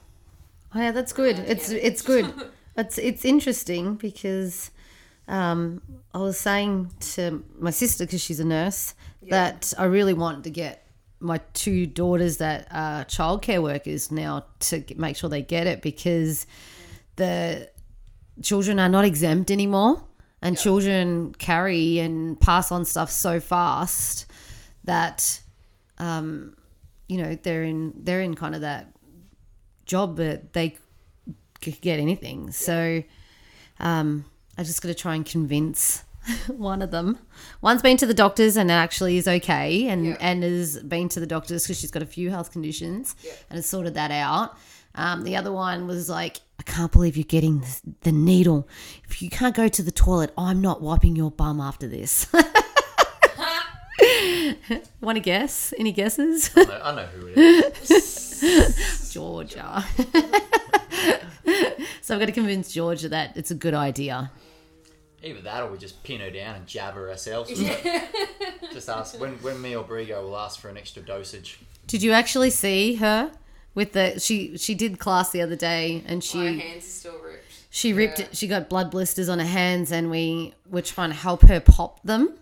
[0.77, 1.39] Oh, yeah, that's good.
[1.39, 1.79] Yeah, It's yeah.
[1.83, 2.33] it's good.
[2.79, 4.71] It's it's interesting because
[5.29, 5.81] um,
[6.13, 8.95] I was saying to my sister because she's a nurse
[9.31, 10.87] that I really want to get
[11.19, 16.47] my two daughters that are childcare workers now to make sure they get it because
[17.17, 17.71] the
[18.43, 20.03] children are not exempt anymore
[20.43, 24.27] and children carry and pass on stuff so fast
[24.85, 25.41] that
[25.99, 26.55] um,
[27.09, 28.93] you know they're in they're in kind of that
[29.87, 30.77] job but they
[31.63, 32.51] could get anything.
[32.53, 33.03] So
[33.81, 34.25] um,
[34.59, 36.03] I just got to try and convince
[36.49, 37.19] one of them.
[37.61, 40.17] One's been to the doctors and actually is okay, and Yeah.
[40.21, 43.33] and has been to the doctors because she's got a few health conditions Yeah.
[43.51, 44.57] and has sorted that out.
[44.95, 48.67] Um, the other one was like, I can't believe you're getting the, the needle.
[49.09, 52.27] If you can't go to the toilet, I'm not wiping your bum after this.
[55.01, 55.73] Want to guess?
[55.79, 56.51] Any guesses?
[56.57, 57.39] I know, I know who it
[57.91, 59.11] is.
[59.13, 59.85] Georgia.
[62.03, 64.31] so I've got to convince Georgia that it's a good idea.
[65.23, 67.51] Either that, or we just pin her down and jab her ourselves.
[68.73, 71.59] just ask when when me or Brigo will ask for an extra dosage.
[71.87, 73.33] Did you actually see her
[73.75, 77.19] with the she she did class the other day and My she hands are still
[77.25, 77.45] ripped.
[77.71, 78.27] she ripped Yeah.
[78.27, 81.61] it she got blood blisters on her hands and we were trying to help her
[81.61, 82.35] pop them.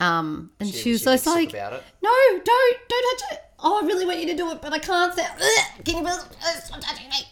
[0.00, 1.82] Um and she, was a just like about.
[2.02, 3.40] No, don't don't touch it.
[3.60, 5.12] Oh, I really want you to do it, but I can't.
[5.18, 7.26] Ugh, Can you please stop touching me?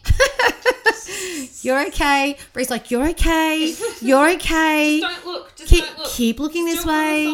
[1.62, 2.36] you're okay.
[2.52, 3.72] Bree's like, you're okay.
[4.00, 5.00] You're okay.
[5.00, 5.54] Don't look.
[5.54, 6.08] Just keep don't look.
[6.08, 7.32] keep looking this way.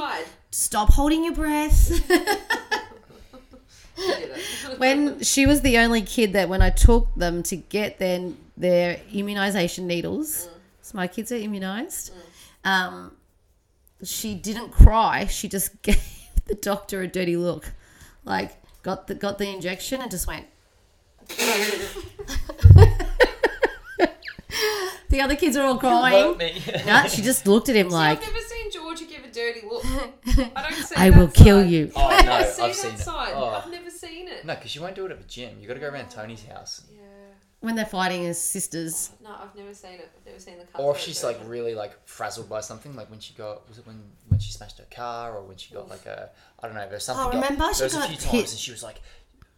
[0.51, 1.91] Stop holding your breath.
[3.99, 4.79] You did it.
[4.79, 9.01] when she was the only kid that when I took them to get their their
[9.13, 10.49] immunization needles,
[10.81, 12.11] so my kids are immunized.
[12.65, 13.15] Um,
[14.05, 15.27] she didn't cry.
[15.27, 16.01] She just gave
[16.47, 17.73] the doctor a dirty look,
[18.25, 20.47] like got the got the injection and just went.
[25.09, 26.37] the other kids are all crying.
[26.39, 26.63] me.
[26.87, 29.61] No, she just looked at him See, like, I've never seen Georgia give a dirty
[29.69, 29.85] look.
[30.57, 32.95] I don't see "I that will kill you." Oh no, I see I've that seen
[32.95, 32.99] it.
[32.99, 33.33] side.
[33.37, 33.49] Oh.
[33.65, 34.45] I've never seen it.
[34.45, 35.59] No, because you won't do it at the gym.
[35.61, 36.83] You got to go around Tony's house.
[36.93, 37.02] Yeah.
[37.63, 39.11] When they're fighting as sisters.
[39.23, 40.11] No, I've never seen it.
[40.19, 40.81] I've never seen the cut.
[40.81, 43.87] Or if she's like really like frazzled by something, like when she got was it
[43.87, 46.89] when when she smashed her car, or when she got like a I don't know,
[46.89, 47.25] there's something.
[47.27, 47.73] Oh, got- remember?
[47.73, 48.51] She there was got a few times, hit.
[48.51, 49.01] and she was like,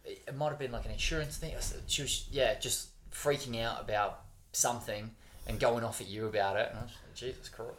[0.05, 1.53] it might have been like an insurance thing.
[1.87, 5.11] She was yeah, just freaking out about something
[5.47, 6.69] and going off at you about it.
[6.69, 7.71] And I was like, Jesus Christ.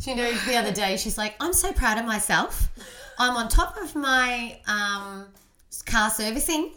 [0.00, 2.68] She knows the other day, she's like, I'm so proud of myself.
[3.18, 5.26] I'm on top of my um,
[5.86, 6.72] car servicing,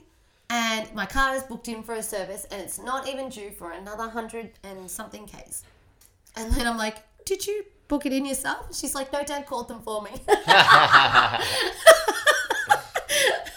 [0.50, 3.72] and my car is booked in for a service, and it's not even due for
[3.72, 5.64] another hundred and something Ks.
[6.36, 8.76] And then I'm like, Did you book it in yourself?
[8.76, 10.12] She's like, No, dad called them for me.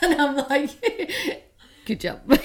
[0.03, 1.43] and I'm like,
[1.85, 2.21] Good job.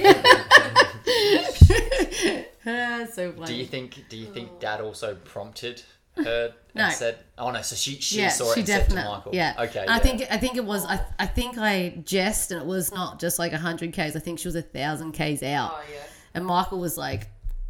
[2.68, 3.46] Ah, so funny.
[3.46, 4.06] Do you think?
[4.10, 5.84] Do you think Dad also prompted
[6.18, 6.90] her and No.
[6.90, 7.62] said, "Oh no"?
[7.62, 9.14] So she she yeah, saw it she and said to definitely.
[9.18, 9.54] Michael, Yeah.
[9.60, 10.00] okay, I yeah.
[10.00, 10.86] think I think it was.
[10.86, 14.16] I, I think I jest, and it was not just like hundred k's.
[14.16, 15.74] I think she was a thousand k's out.
[15.76, 16.00] Oh yeah.
[16.34, 17.28] And Michael was like,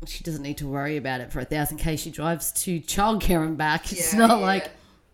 [0.08, 2.00] she doesn't need to worry about it for a thousand k's.
[2.00, 3.92] She drives to childcare and back.
[3.92, 4.70] It's Yeah, not yeah, like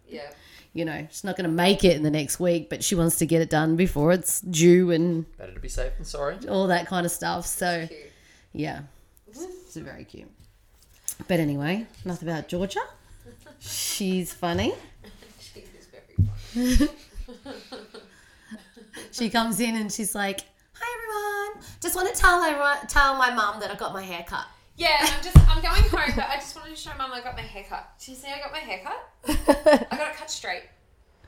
[0.07, 0.31] Yeah.
[0.73, 3.17] you know, she's not going to make it in the next week, but she wants
[3.17, 6.37] to get it done before it's due and Better to be safe than sorry.
[6.47, 7.45] all that kind of stuff.
[7.45, 7.99] So Cute.
[8.53, 8.81] yeah,
[9.27, 10.31] it's very cute.
[11.27, 12.79] But anyway, enough about Georgia.
[13.61, 14.73] She's funny.
[15.39, 16.89] She is very funny.
[19.11, 20.41] She comes in and she's like,
[20.73, 24.25] "Hi everyone, just want to tell everyone, tell my mum that I got my hair
[24.27, 24.45] cut."
[24.77, 27.35] Yeah, I'm just I'm going home, but I just wanted to show Mum I got
[27.35, 27.93] my hair cut.
[27.99, 29.87] She said I got my hair cut.
[29.91, 30.63] I got it cut straight.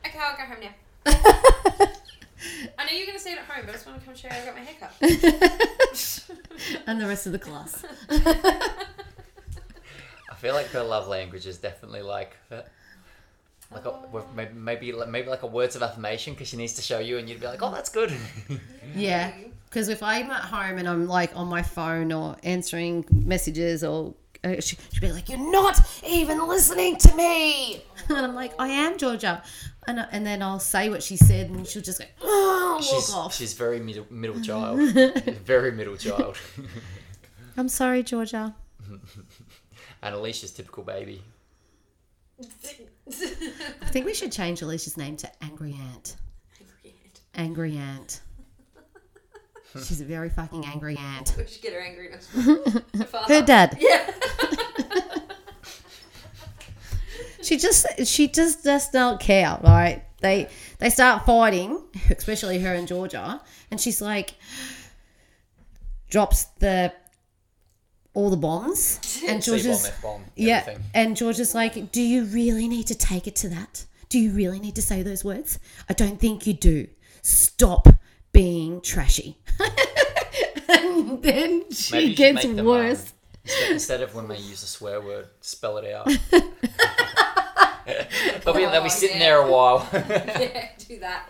[0.06, 0.74] Okay, I'll go home now.
[2.78, 4.28] I know you're gonna see it at home, but I just want to come show
[4.28, 4.94] you I got my hair cut.
[6.88, 7.86] and the rest of the class.
[10.44, 12.36] I feel like her love language is definitely like.
[13.72, 16.82] Like a, with maybe, maybe maybe like a words of affirmation because she needs to
[16.82, 18.14] show you and you'd be like, oh, that's good.
[18.94, 19.32] Yeah,
[19.70, 24.14] because if I'm at home and I'm like on my phone or answering messages or
[24.44, 28.68] uh, she, she'd be like, "You're not even listening to me," and I'm like, "I
[28.68, 29.42] am, Georgia,"
[29.88, 32.84] and uh, and then I'll say what she said, and she'll just go, "Oh, walk
[32.84, 34.82] she's off." she's very middle middle child,
[35.46, 36.38] very middle child,
[37.58, 38.54] I'm sorry, Georgia.
[40.04, 41.22] And Alicia's typical baby.
[42.40, 46.18] I think we should change Alicia's name to Angry Ant.
[46.60, 47.22] Angry Ant.
[47.36, 48.22] Angry Ant.
[49.74, 51.34] She's a very fucking angry ant.
[51.36, 52.44] We should get her angry from
[53.02, 53.18] Her.
[53.28, 53.76] Her dad.
[53.80, 54.12] Yeah.
[57.42, 60.06] She just she just does not care, right?
[60.22, 60.48] They
[60.80, 64.36] they start fighting, especially her and Georgia, and she's like
[66.10, 66.94] drops the
[68.14, 70.84] all the bombs and C-bomb, Georgia's F-bomb, yeah, everything.
[70.94, 73.86] and Georgia's like, "Do you really need to take it to that?
[74.10, 75.58] Do you really need to say those words?
[75.90, 76.88] I don't think you do.
[77.22, 77.88] Stop
[78.32, 79.38] being trashy."
[80.70, 83.02] and then she Maybe gets make them, worse.
[83.02, 83.08] um,
[83.46, 86.06] instead, instead of when they use a swear word, spell it out.
[88.46, 89.24] they'll be, they'll Oh, be sitting yeah.
[89.26, 89.88] there a while.
[89.94, 91.30] yeah, do that.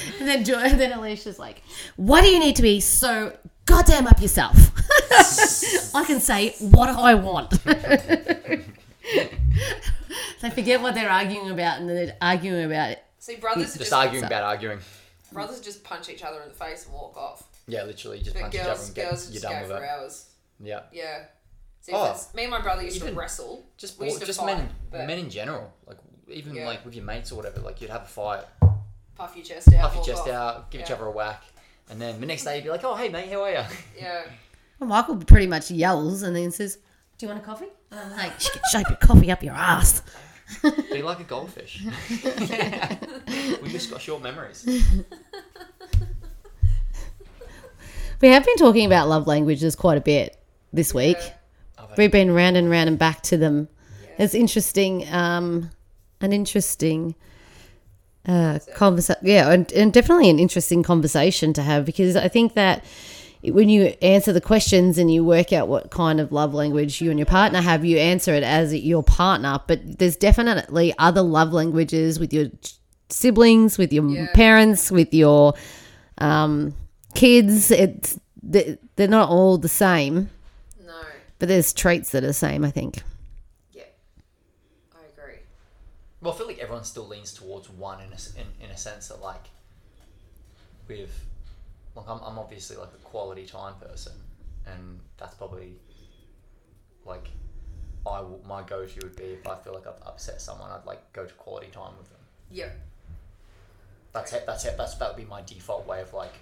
[0.20, 1.62] And then Joy, then Alicia's like,
[1.96, 4.56] "Why do you need to be so goddamn up yourself?
[5.94, 8.64] I can say what I want." they
[10.50, 13.02] forget what they're arguing about, and they're arguing about it.
[13.18, 14.80] See, brothers just, just, arguing about arguing.
[15.32, 17.44] brothers just punch each other in the face and walk off.
[17.68, 19.60] Yeah, literally just But punch each other girls, and get, girls you're just done go
[19.68, 19.88] with for it.
[19.88, 20.28] hours.
[20.60, 20.80] Yeah.
[20.92, 21.24] Yeah.
[21.80, 23.64] See, Oh, if me and my brother used to even wrestle.
[23.76, 25.72] Just, We used to just fight, men, but- men in general.
[25.86, 26.66] Like even Yeah.
[26.66, 27.60] like with your mates or whatever.
[27.60, 28.44] Like you'd have a fight,
[29.16, 29.82] Puff your chest out.
[29.82, 30.28] puff your chest off.
[30.28, 31.42] out, give each other a whack,
[31.90, 33.62] and then the next day you'd be like, "Oh, hey mate, how are you?"
[34.00, 34.22] Yeah.
[34.78, 36.78] Well, Michael pretty much yells and then says,
[37.18, 39.54] "Do you want a coffee?" And I'm like, "You can shape your coffee up your
[39.54, 40.02] ass."
[40.90, 41.82] Be like a goldfish.
[42.10, 44.66] we just got short memories.
[48.20, 50.36] We have been talking about love languages quite a bit
[50.72, 51.16] this week.
[51.18, 51.86] Yeah.
[51.96, 53.68] We've been round and round and back to them.
[54.02, 54.24] Yeah.
[54.24, 55.70] It's interesting, um,
[56.20, 57.16] an interesting
[58.26, 59.20] uh, conversation.
[59.26, 62.84] Yeah, and, and definitely an interesting conversation to have because I think that
[63.44, 67.10] when you answer the questions and you work out what kind of love language you
[67.10, 69.58] and your partner have, you answer it as your partner.
[69.66, 72.46] But there's definitely other love languages with your
[73.08, 74.26] siblings, with your Yeah.
[74.34, 75.54] parents, with your
[76.18, 76.74] um,
[77.14, 77.70] kids.
[77.72, 80.28] It's they- they're not all the same,
[80.86, 80.92] No.
[81.40, 82.64] but there's traits that are the same.
[82.64, 83.02] I think.
[83.72, 83.82] Yeah.
[84.94, 85.38] I agree.
[86.22, 89.08] Well, I feel like everyone still leans towards one in a, in, in a sense
[89.08, 89.44] that like
[90.88, 91.26] with
[91.96, 94.12] like I'm, I'm obviously like a quality time person
[94.66, 95.74] and that's probably
[97.04, 97.28] like
[98.06, 101.24] I my go-to would be if I feel like I've upset someone I'd like go
[101.26, 102.18] to quality time with them
[102.50, 102.68] Yeah.
[104.12, 106.34] that's it that's it that's that would be my default way of like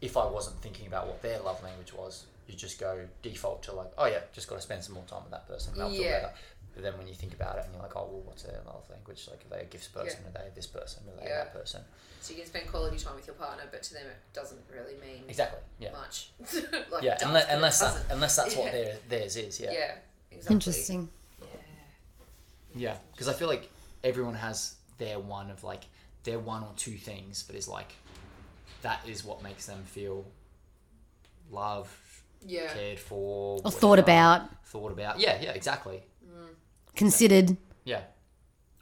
[0.00, 3.72] if I wasn't thinking about what their love language was you just go default to
[3.72, 5.90] like oh yeah just got to spend some more time with that person and I'll
[5.90, 6.28] feel Yeah.
[6.78, 8.60] Better but then when you think about it and you're like, oh, well, what's their
[8.66, 9.26] love language?
[9.30, 10.20] Like, are they a gifts person?
[10.26, 11.02] Are they this person?
[11.08, 11.44] Are they Yeah.
[11.44, 11.82] that person?
[12.20, 14.94] So you can spend quality time with your partner, but to them it doesn't really
[15.00, 15.60] mean Exactly.
[15.78, 15.92] Yeah.
[15.92, 16.30] much.
[16.92, 17.18] like yeah.
[17.24, 18.62] Unless, unless, that, unless that's Yeah.
[18.62, 19.60] what their theirs is.
[19.60, 19.72] Yeah.
[19.72, 19.94] Yeah.
[20.30, 20.54] Exactly.
[20.54, 21.08] Interesting.
[21.40, 21.46] Yeah.
[22.74, 22.96] Yeah.
[23.12, 23.68] Because I feel like
[24.04, 25.84] everyone has their one of like
[26.24, 27.92] their one or two things, but it's like
[28.82, 30.24] that is what makes them feel
[31.50, 31.90] loved,
[32.46, 32.72] Yeah.
[32.72, 35.18] cared for, Or thought about, Thought about.
[35.18, 35.40] Yeah.
[35.40, 35.52] Yeah.
[35.52, 36.02] Exactly.
[36.26, 36.48] Mm.
[36.98, 37.56] Considered.
[37.84, 38.02] Yeah.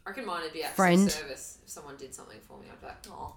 [0.04, 1.06] I reckon mine would be acts Friend.
[1.06, 1.58] of service.
[1.64, 3.36] If someone did something for me, I'd be like, oh.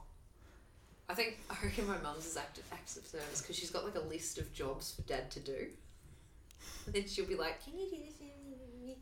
[1.10, 3.96] I think I reckon my mum's is act acts of service because she's got like
[3.96, 5.68] a list of jobs for dad to do.
[6.86, 8.14] And then she'll be like, "Can you do this?"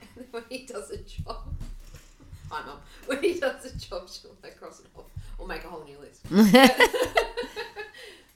[0.00, 1.46] And then when he does a job,
[2.50, 2.76] hi mum.
[3.06, 5.06] When he does a job, she'll like cross it off
[5.38, 6.20] or make a whole new list.
[6.30, 6.54] but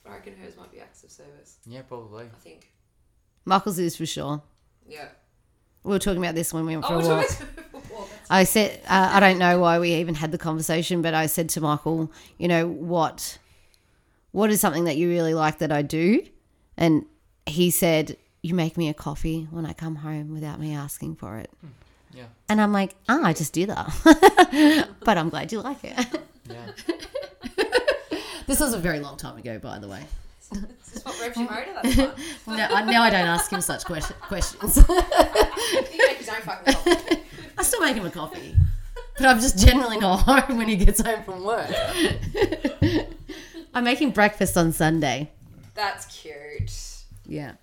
[0.07, 1.57] I reckon hers might be acts of service.
[1.67, 1.83] Yeah.
[1.83, 2.25] Probably.
[2.25, 2.71] I think.
[3.45, 4.41] Michael's is for sure.
[4.87, 5.09] Yeah.
[5.83, 8.09] We were talking about this when we went for Oh, a walk.
[8.29, 11.49] I said, uh, I don't know why we even had the conversation, but I said
[11.49, 13.39] to Michael, you know, what,
[14.31, 16.23] what is something that you really like that I do?
[16.77, 17.05] And
[17.47, 21.37] he said, you make me a coffee when I come home without me asking for
[21.37, 21.49] it.
[22.13, 22.25] Yeah.
[22.47, 24.87] And I'm like, ah, I just do that.
[25.03, 25.93] but I'm glad you like it.
[26.49, 26.71] Yeah.
[28.47, 30.03] this was a very long time ago, by the way.
[30.51, 31.65] This is what revs motor.
[31.81, 32.57] That's fun.
[32.57, 34.75] No, I, now I don't ask him such question, questions.
[34.85, 37.19] he make his own fucking coffee.
[37.57, 38.55] I still make him a coffee,
[39.17, 41.69] but I'm just generally not home when he gets home from work.
[43.73, 45.29] I'm making breakfast on Sunday.
[45.75, 46.71] That's cute.
[47.25, 47.53] Yeah,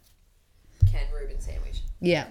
[0.90, 1.81] Ken Reuben sandwich.
[2.01, 2.27] yeah.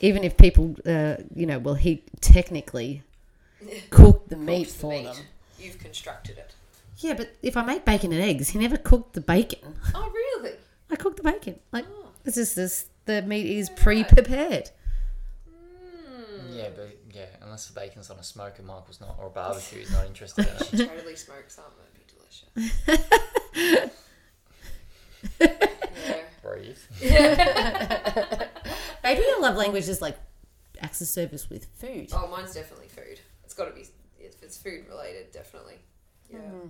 [0.00, 3.02] Even if people, uh, you know, well, he technically
[3.90, 5.04] cooked the meat the for meat.
[5.04, 5.14] them.
[5.60, 6.51] You've constructed it.
[7.02, 9.74] Yeah, but if I make bacon and eggs, he never cooked the bacon.
[9.94, 10.54] Oh, really?
[10.90, 11.58] I cook the bacon.
[11.72, 12.08] Like Oh.
[12.24, 12.86] it's just this.
[13.06, 14.70] The meat is pre-prepared.
[15.48, 16.52] Hmm.
[16.56, 16.68] Yeah.
[16.76, 17.26] But yeah.
[17.42, 20.80] Unless the bacon's on a smoker, Michael's not, or a barbecue, he's not interested in
[20.80, 20.88] it.
[20.88, 21.74] Totally smoke something.
[21.78, 23.90] That'd be delicious.
[25.40, 26.20] yeah.
[26.42, 26.78] Breathe.
[29.04, 30.16] Maybe he'll love language is like
[30.80, 32.08] acts of service with food.
[32.12, 33.20] Oh, mine's definitely food.
[33.44, 33.86] It's got to be
[34.20, 35.78] if it's food related, definitely.
[36.30, 36.38] Yeah.
[36.38, 36.68] Mm-hmm.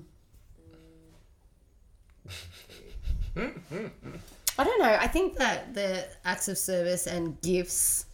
[3.37, 4.96] I don't know.
[5.00, 8.06] I think that the acts of service and gifts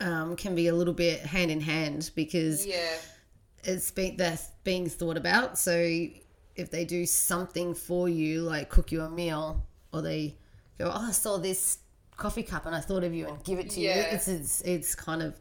[0.00, 2.96] um, can be a little bit hand in hand because Yeah.
[3.64, 5.58] it's being that's being thought about.
[5.58, 5.72] So
[6.56, 10.36] if they do something for you, like cook you a meal, or they
[10.78, 11.78] go, "Oh, I saw this
[12.16, 13.96] coffee cup and I thought of you and give it to Yeah.
[14.10, 15.40] you," it's it's it's kind of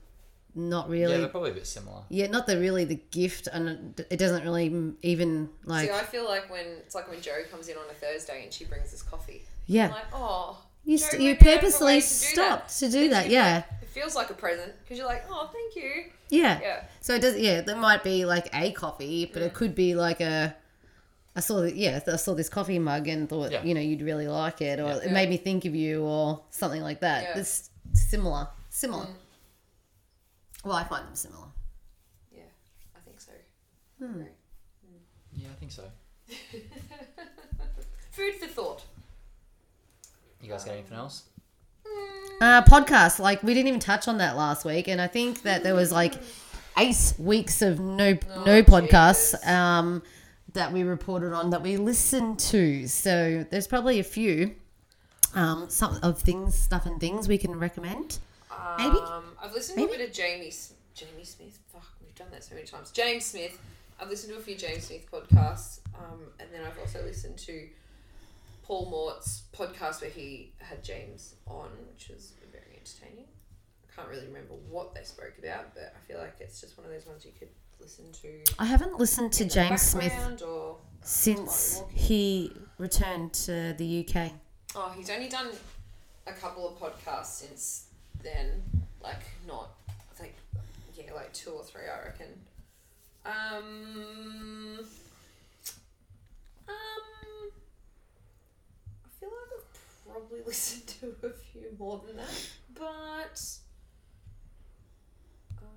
[0.55, 1.01] not really.
[1.01, 1.19] Yeah, really.
[1.19, 2.01] they're probably a bit similar.
[2.09, 6.25] Yeah, not the really the gift, and it doesn't really even like See, I feel
[6.25, 9.01] like when it's like when Joe comes in on a Thursday and she brings us
[9.01, 9.43] coffee.
[9.67, 9.85] yeah.
[9.85, 10.61] I'm like, oh.
[10.87, 13.55] You, st- you went out of her purposely to do stopped to do that, yeah,
[13.55, 16.11] like- it feels like a present because you're like, oh, thank you.
[16.29, 16.83] yeah, Yeah.
[17.01, 17.61] So it does, yeah.
[17.61, 19.55] There might be like a coffee, but it mm.
[19.55, 20.55] could be like a.
[21.35, 23.63] I saw, that- yeah, I saw this coffee mug and thought, Yeah.
[23.63, 24.97] you know, you'd really like it, or Yeah.
[25.05, 27.23] it made me think of you, or something like that.
[27.23, 27.39] Yeah.
[27.41, 29.05] It's similar, similar.
[29.05, 29.15] Mm.
[30.65, 31.47] Well, I find them similar.
[32.31, 32.41] Yeah,
[32.95, 33.31] I think so.
[33.99, 34.19] Hmm.
[34.21, 34.31] Right.
[35.33, 35.83] Yeah, I think so.
[38.11, 38.83] Food for thought.
[40.41, 41.23] You guys got anything else?
[42.41, 45.63] Uh, podcast, like we didn't even touch on that last week, and I think that
[45.63, 46.15] there was like
[46.77, 48.13] eight weeks of no
[48.45, 50.01] no podcasts um,
[50.53, 52.87] that we reported on that we listened to.
[52.87, 54.55] So there's probably a few
[55.35, 58.17] um, some of things, stuff and things we can recommend.
[58.77, 58.97] Maybe?
[58.97, 60.51] Um, I've listened to a bit of Jamie
[60.93, 61.59] Jamie Smith.
[61.71, 62.91] Fuck, we've done that so many times.
[62.91, 63.57] James Smith.
[63.99, 67.67] I've listened to a few James Smith podcasts, um, and then I've also listened to
[68.63, 73.25] Paul Mort's podcast where he had James on, which was very entertaining.
[73.89, 76.85] I can't really remember what they spoke about, but I feel like it's just one
[76.85, 77.47] of those ones you could
[77.79, 78.29] listen to.
[78.59, 80.13] I haven't listened to James Smith
[80.45, 81.97] Or since While you're walking.
[82.03, 84.31] he returned to the UK.
[84.75, 85.47] Oh, he's only done
[86.27, 87.85] a couple of podcasts since
[88.25, 88.63] then.
[89.01, 90.33] Like, not, I think,
[90.95, 92.27] yeah, like two or three, I reckon.
[93.25, 94.79] Um,
[96.67, 97.51] um,
[99.05, 103.41] I feel like I've probably listened to a few more than that, but.
[105.61, 105.67] Um,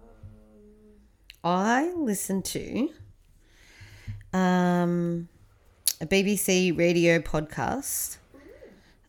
[1.45, 2.91] I listened to
[4.33, 5.29] um,
[6.01, 8.17] a BBC radio podcast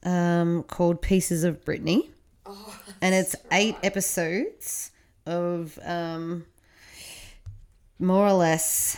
[0.04, 2.10] um, called Pieces of Britney.
[2.50, 4.92] Oh, and it's eight episodes
[5.26, 6.46] of um,
[8.00, 8.98] more or less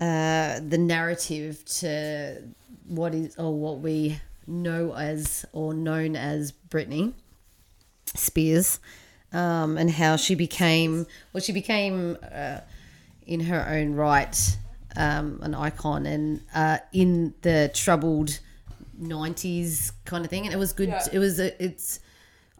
[0.00, 2.42] uh, the narrative to
[2.86, 7.12] what is or what we know as or known as Britney
[8.16, 8.80] Spears,
[9.32, 12.58] um, and how she became well, she became uh,
[13.26, 14.56] in her own right
[14.96, 18.40] um, an icon and uh, in the troubled.
[19.00, 21.06] 90s kind of thing and it was good Yeah.
[21.10, 22.00] it was a, it's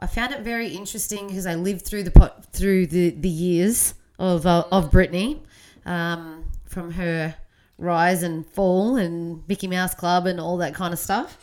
[0.03, 3.95] I found it very interesting because I lived through the pot through the the years
[4.19, 5.41] of uh, of Britney,
[5.85, 7.35] um, from her
[7.79, 11.39] rise and fall and Mickey Mouse Club and all that kind of stuff,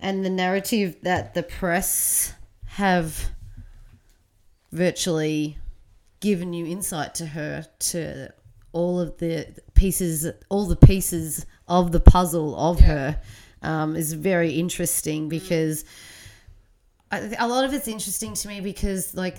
[0.00, 2.34] and the narrative that the press
[2.66, 3.30] have
[4.72, 5.58] virtually
[6.20, 8.32] given you insight to her to
[8.72, 12.86] all of the pieces all the pieces of the puzzle of Yeah.
[12.86, 13.20] her
[13.62, 15.86] um, is very interesting because I,
[17.12, 19.36] a lot of it's interesting to me because like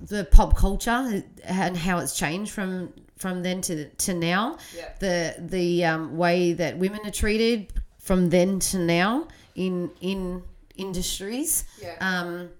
[0.00, 4.88] the pop culture and how it's changed from from then to to now Yeah.
[5.00, 10.42] the the um, way that women are treated from then to now in in
[10.76, 11.94] industries Yeah.
[12.00, 12.50] um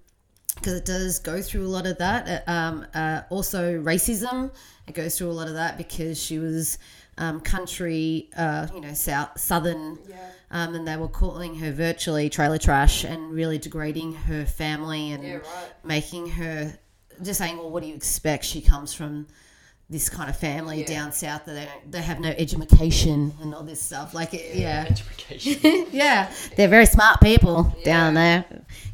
[0.55, 4.51] because it does go through a lot of that Uh, um uh, also racism
[4.87, 6.77] it goes through a lot of that because she was
[7.19, 10.17] um, country uh, you know south southern Yeah.
[10.51, 15.23] um, and they were calling her virtually trailer trash and really degrading her family and
[15.23, 15.43] Yeah, right.
[15.83, 16.77] making her
[17.21, 18.45] just saying, well, what do you expect?
[18.45, 19.27] She comes from
[19.89, 20.87] this kind of family Yeah.
[20.87, 24.13] down south that they don't, they have no education and all this stuff.
[24.13, 25.87] Like, it, yeah, Education.
[25.91, 28.45] yeah, they're very smart people down there.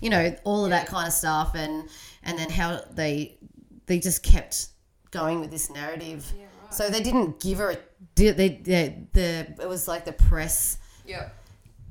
[0.02, 1.88] You know, all of that kind of stuff, and
[2.24, 3.38] and then how they
[3.86, 4.70] they just kept
[5.12, 6.26] going with this narrative.
[6.36, 6.74] Right.
[6.74, 7.78] So they didn't give her a
[8.14, 11.30] did they, they the it was like the press Yeah.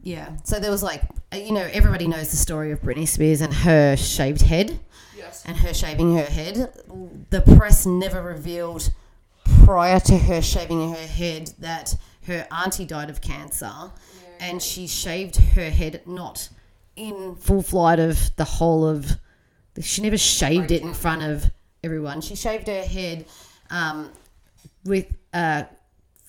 [0.03, 0.37] yeah.
[0.45, 1.03] So there was like,
[1.33, 4.79] you know, everybody knows the story of Britney Spears and her shaved head
[5.17, 5.43] Yes.
[5.47, 6.73] and her shaving her head.
[7.31, 8.91] The press never revealed
[9.65, 11.97] prior to her shaving her head that
[12.27, 13.73] her auntie died of cancer
[14.41, 16.49] and she shaved her head not
[16.97, 19.13] in full flight of the whole of.
[19.81, 21.51] She never shaved it in front of
[21.83, 22.21] everyone.
[22.21, 23.27] She shaved her head
[23.71, 24.11] um,
[24.85, 25.07] with.
[25.33, 25.65] Uh,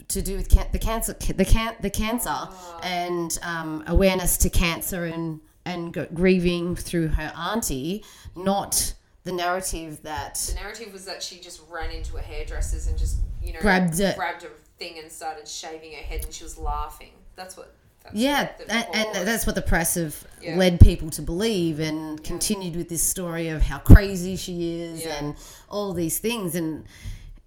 [0.10, 2.48] to do with can- the cancer, the can- the cancer,
[2.84, 8.04] and um, awareness to cancer and and grieving through her auntie,
[8.36, 8.94] not
[9.24, 13.18] the narrative that The narrative was that she just ran into a hairdresser's and just
[13.42, 14.16] you know Grabbed it.
[14.16, 17.12] grabbed a thing and started shaving her head, and she was laughing.
[17.36, 17.74] That's what.
[18.04, 19.26] That's yeah, what and, was.
[19.26, 20.58] that's what the press have Yeah.
[20.58, 25.16] led people to believe, and continued with this story of how crazy she is, Yeah.
[25.16, 25.36] and
[25.70, 26.54] all these things.
[26.54, 26.86] And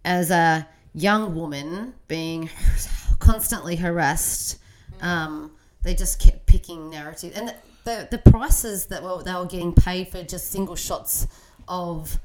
[0.04, 0.66] as a
[0.98, 2.50] young woman being
[3.18, 4.58] constantly harassed,
[5.00, 9.72] um, they just kept picking narrative, and the the prices that were, they were getting
[9.72, 11.26] paid for just single shots
[11.68, 12.18] of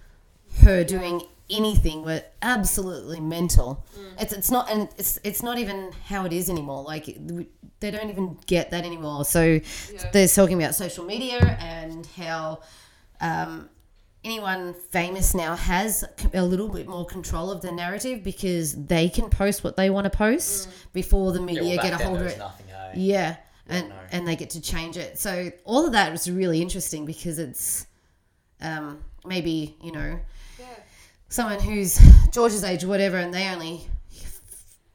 [0.61, 3.83] her doing anything were absolutely mental.
[4.19, 6.83] It's it's not and it's it's not even how it is anymore.
[6.83, 7.05] Like
[7.79, 9.25] they don't even get that anymore.
[9.25, 9.59] So
[10.11, 12.61] they're talking about social media and how
[13.21, 13.69] um,
[14.23, 16.03] anyone famous now has
[16.33, 20.05] a little bit more control of the narrative because they can post what they want
[20.05, 22.37] to post before the Yeah, media well, get a hold of it.
[22.37, 22.91] nothing, eh?
[22.95, 23.35] Yeah,
[23.67, 23.95] and no.
[24.11, 25.19] and they get to change it.
[25.19, 27.85] So all of that was really interesting because it's
[28.61, 30.19] um, maybe you know
[30.59, 30.65] yeah.
[31.29, 31.99] someone who's
[32.31, 33.87] George's age or whatever, and they only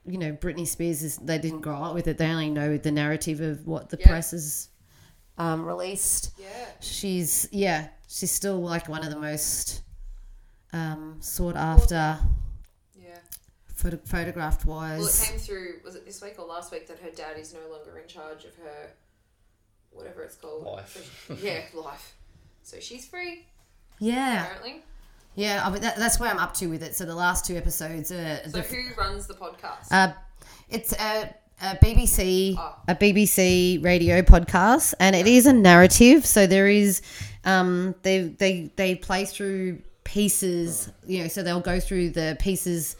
[0.06, 2.16] you know Britney Spears is they didn't grow up with it.
[2.18, 4.06] They only know the narrative of what the Yeah.
[4.08, 4.68] press has
[5.36, 6.30] um, released.
[6.38, 6.46] Yeah.
[6.80, 9.82] She's yeah, she's still like one of the most
[10.72, 12.18] um, sought after
[13.00, 13.18] Yeah.
[13.74, 14.98] photo- photographed wise.
[14.98, 15.74] Well, it came through.
[15.84, 18.44] Was it this week or last week that her dad is no longer in charge
[18.44, 18.90] of her,
[19.90, 20.64] whatever it's called.
[20.64, 21.30] Life.
[21.42, 22.14] Yeah, life.
[22.62, 23.46] So she's free
[23.98, 24.82] Yeah, apparently.
[25.34, 25.62] yeah.
[25.66, 26.94] I mean, that, that's where I'm up to with it.
[26.96, 29.90] So the last two episodes are So the who runs the podcast?
[29.90, 30.12] Uh,
[30.68, 32.74] it's a, a BBC Oh.
[32.88, 36.24] a BBC radio podcast, and it is a narrative.
[36.26, 37.02] So there is,
[37.44, 40.90] um, they they they play through pieces.
[41.06, 42.96] You know, so they'll go through the pieces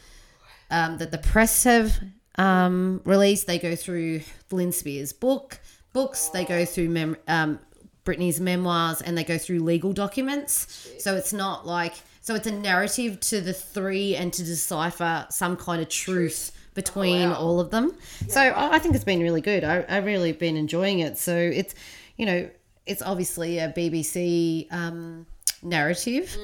[0.71, 1.97] um, that the press have
[2.37, 3.47] um, released.
[3.47, 5.59] They go through Lynn Spears' book
[5.93, 6.29] books.
[6.29, 7.59] They go through mem- um,
[8.05, 10.89] Britney's memoirs, and they go through legal documents.
[10.99, 15.55] So it's not like so it's a narrative to the three and to decipher some
[15.57, 17.35] kind of truth between wow.
[17.35, 17.95] all of them.
[18.27, 19.63] so I I think it's been really good.
[19.63, 21.17] I, I've really been enjoying it.
[21.17, 21.73] So it's
[22.17, 22.49] you know
[22.85, 25.25] it's obviously a BBC um,
[25.61, 26.35] narrative.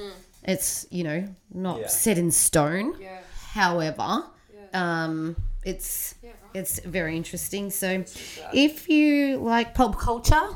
[0.44, 1.86] It's you know not Yeah.
[1.88, 2.94] set in stone.
[3.00, 3.18] yeah.
[3.52, 4.24] However,
[4.54, 5.04] Yeah.
[5.04, 6.60] um, it's Yeah, right.
[6.60, 7.70] it's very interesting.
[7.70, 8.04] So,
[8.52, 10.48] if you like pop culture,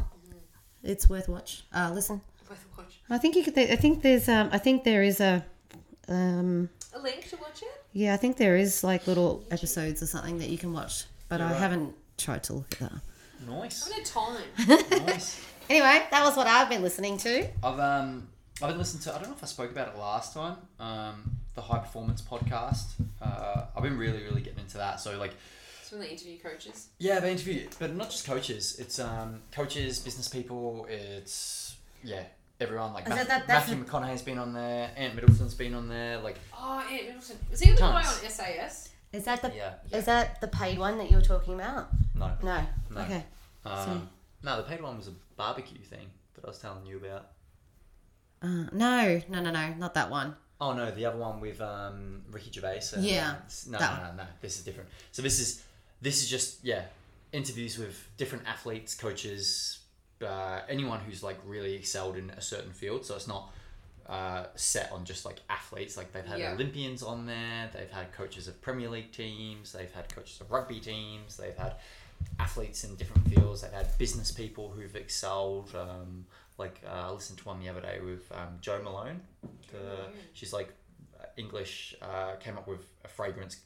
[0.83, 1.65] it's worth watch.
[1.75, 3.01] Uh, listen, Worth watch.
[3.09, 3.59] I think you could.
[3.59, 4.29] I think there's.
[4.29, 5.45] Um, I think there is a.
[6.09, 7.80] Um, A link to watch it.
[7.93, 11.41] Yeah, I think there is like little episodes or something that you can watch, but
[11.41, 11.57] I right.
[11.57, 13.01] haven't tried to look at that.
[13.49, 13.85] Nice.
[13.85, 15.07] How many time?
[15.07, 15.41] nice.
[15.71, 17.47] Anyway, that was what I've been listening to.
[17.63, 18.27] I've um
[18.61, 20.57] I've been listening to I don't know if I spoke about it last time.
[20.81, 22.87] Um, the High Performance podcast.
[23.23, 24.99] Uh, I've been really really getting into that.
[24.99, 25.33] So like
[25.81, 26.89] It's when they interview coaches.
[26.99, 28.81] yeah, they interview, but not just coaches.
[28.81, 30.87] It's um coaches, business people.
[30.91, 32.25] It's yeah.
[32.61, 36.19] Everyone like Is Math- that- Matthew McConaughey's been on there, Ant Middleton's been on there,
[36.19, 37.39] like Oh, Ant Middleton.
[37.51, 38.35] Was he the guy on Tons.
[38.35, 38.89] SAS?
[39.13, 41.89] Is that the yeah, is that the paid one that you were talking about?
[42.15, 42.65] no, No.
[42.91, 43.01] No.
[43.01, 43.25] Okay.
[43.65, 44.09] um,
[44.43, 47.27] no, the paid one was a barbecue thing that I was telling you about.
[48.43, 50.35] Uh, no, no, no, no, not that one.
[50.61, 52.81] Oh no, the other one with um, Ricky Gervais.
[52.95, 54.25] And, Yeah, uh, no, no, no, no.
[54.41, 54.89] This is different.
[55.13, 55.63] So this is
[56.01, 56.83] this is just yeah,
[57.33, 59.80] interviews with different athletes, coaches,
[60.23, 63.05] uh, anyone who's like really excelled in a certain field.
[63.05, 63.53] So it's not
[64.09, 65.97] uh, set on just like athletes.
[65.97, 66.53] Like they've had Yeah.
[66.53, 67.71] Olympians on there.
[67.73, 69.73] They've had coaches of Premier League teams.
[69.73, 71.37] They've had coaches of rugby teams.
[71.37, 71.75] They've had
[72.39, 73.63] athletes in different fields.
[73.63, 75.75] They've had business people who've excelled.
[75.75, 76.27] Um,
[76.59, 79.21] like uh, I listened to one the other day with um, Jo Malone.
[79.73, 80.73] The, she's like
[81.37, 81.95] English.
[82.03, 83.61] Uh, came up with a fragrance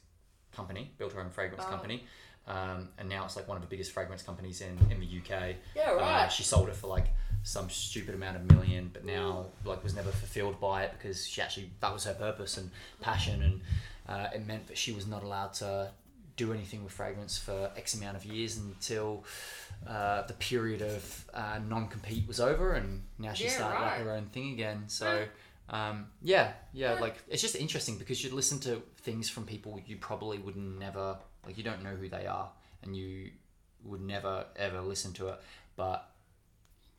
[0.55, 1.69] company, built her own fragrance Oh.
[1.69, 2.05] company,
[2.47, 5.55] um, and now it's like one of the biggest fragrance companies in in the UK.
[5.75, 6.31] Yeah, Uh, right.
[6.31, 7.07] she sold it for like
[7.43, 11.41] some stupid amount of million, but now like was never fulfilled by it because she
[11.41, 12.71] actually that was her purpose and
[13.01, 13.61] passion, and
[14.07, 15.91] uh, it meant that she was not allowed to
[16.37, 19.23] do anything with fragrance for X amount of years until
[19.87, 24.11] uh, the period of uh, non-compete was over, and now she Yeah, started like her
[24.11, 24.83] own thing again.
[24.87, 25.25] So.
[25.67, 29.97] Um, yeah, yeah, like it's just interesting because you listen to things from people you
[29.97, 31.57] probably would never like.
[31.57, 32.49] You don't know who they are,
[32.83, 33.31] and you
[33.83, 35.39] would never ever listen to it.
[35.75, 36.09] But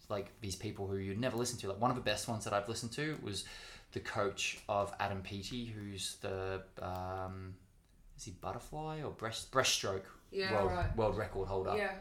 [0.09, 2.53] like these people who you'd never listen to, like one of the best ones that
[2.53, 3.45] I've listened to was
[3.93, 7.55] the coach of Adam Peaty, who's the um,
[8.17, 10.97] is he butterfly or breast breaststroke Yeah, world right.
[10.97, 11.93] world record holder Yeah.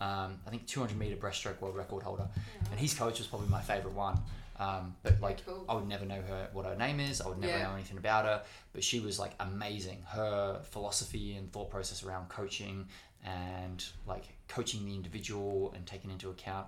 [0.00, 2.26] um, I think 200 meter breaststroke world record holder,
[2.70, 4.18] and his coach was probably my favorite one.
[4.62, 5.64] Um, but like, cool.
[5.68, 7.20] I would never know her what her name is.
[7.20, 7.64] I would never Yeah.
[7.68, 8.42] know anything about her.
[8.72, 10.02] But she was like amazing.
[10.08, 12.88] Her philosophy and thought process around coaching
[13.24, 16.66] and like coaching the individual and taking into account.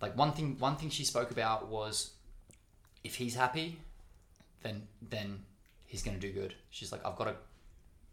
[0.00, 2.10] Like one thing, one thing she spoke about was
[3.04, 3.78] if he's happy,
[4.62, 5.44] then then
[5.86, 6.54] he's going to do good.
[6.70, 7.36] She's like, I've got to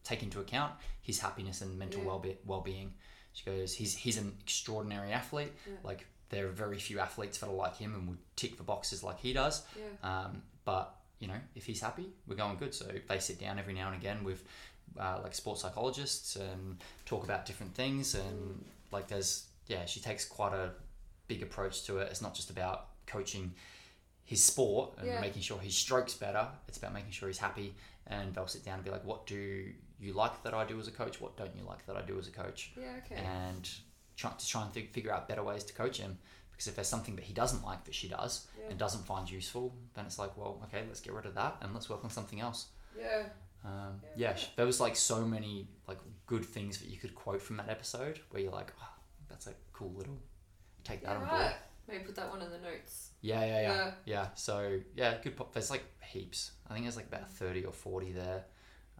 [0.04, 2.08] take into account his happiness and mental Yeah.
[2.08, 2.94] well well being.
[3.34, 5.52] She goes, he's he's an extraordinary athlete.
[5.66, 5.74] Yeah.
[5.84, 9.04] Like there are very few athletes that are like him and would tick the boxes
[9.04, 9.64] like he does.
[9.78, 10.10] Yeah.
[10.10, 12.74] Um, but you know, if he's happy, we're going good.
[12.74, 14.44] So they sit down every now and again with
[15.00, 18.16] uh, like sports psychologists and talk about different things.
[18.16, 20.72] And like there's yeah, she takes quite a
[21.28, 22.10] big approach to it.
[22.12, 23.54] It's not just about coaching
[24.26, 25.22] his sport and Yeah.
[25.22, 26.48] making sure his strokes better.
[26.68, 27.74] It's about making sure he's happy.
[28.08, 30.88] And they'll sit down and be like, "What do you like that I do as
[30.90, 31.22] a coach?
[31.22, 32.96] What don't you like that I do as a coach?" Yeah.
[33.06, 33.16] Okay.
[33.24, 33.70] and
[34.16, 36.18] try to try and fi- figure out better ways to coach him.
[36.52, 38.70] Because if there's something that he doesn't like that she does Yeah.
[38.70, 41.74] and doesn't find useful, then it's like, well, okay, let's get rid of that and
[41.74, 42.68] let's work on something else.
[42.98, 43.24] Yeah.
[43.66, 44.36] Um, Yeah.
[44.38, 45.98] yeah, there was like so many like
[46.28, 48.94] good things that you could quote from that episode where you're like, oh,
[49.30, 50.18] that's a cool little
[50.84, 51.18] take that Yeah.
[51.18, 51.32] on board.
[51.42, 51.56] Right.
[51.88, 53.10] Maybe put that one in the notes.
[53.22, 53.94] Yeah, yeah, yeah, Yeah.
[54.06, 54.34] yeah.
[54.36, 55.36] So yeah, good.
[55.36, 55.54] Pop.
[55.54, 56.52] There's like heaps.
[56.70, 58.46] I think there's like about thirty or forty there.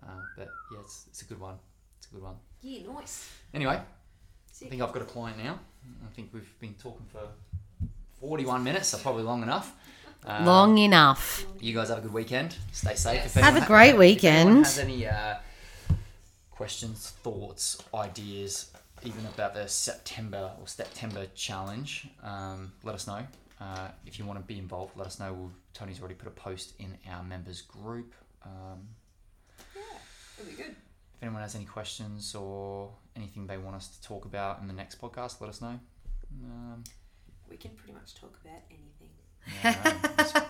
[0.02, 1.60] Um, but yeah, it's, it's a good one.
[1.98, 2.36] It's a good one.
[2.62, 2.92] Yeah.
[2.92, 3.30] Nice.
[3.54, 3.82] Anyway,
[4.62, 5.60] I think I've got a client now.
[6.06, 7.22] I think we've been talking for
[8.20, 9.76] 41 minutes, so probably long enough.
[10.26, 11.46] Um, Long enough.
[11.60, 12.56] You guys have a good weekend.
[12.72, 13.16] Stay safe.
[13.16, 13.34] Yes.
[13.34, 14.58] Have a great If anyone weekend.
[14.66, 15.36] has any uh,
[16.50, 18.72] questions, thoughts, ideas,
[19.04, 23.20] even about the STEPtember or September challenge, um, let us know.
[23.60, 25.34] Uh, if you want to be involved, let us know.
[25.34, 28.14] We'll, Tony's already put a post in our members group.
[28.46, 28.80] Um,
[29.76, 29.82] Yeah.
[30.40, 30.72] It'll be good.
[30.72, 34.74] if anyone has any questions or anything they want us to talk about in the
[34.74, 35.80] next podcast, let us know.
[36.44, 36.84] Um,
[37.50, 39.10] We can pretty much talk about anything.
[39.64, 40.44] yeah,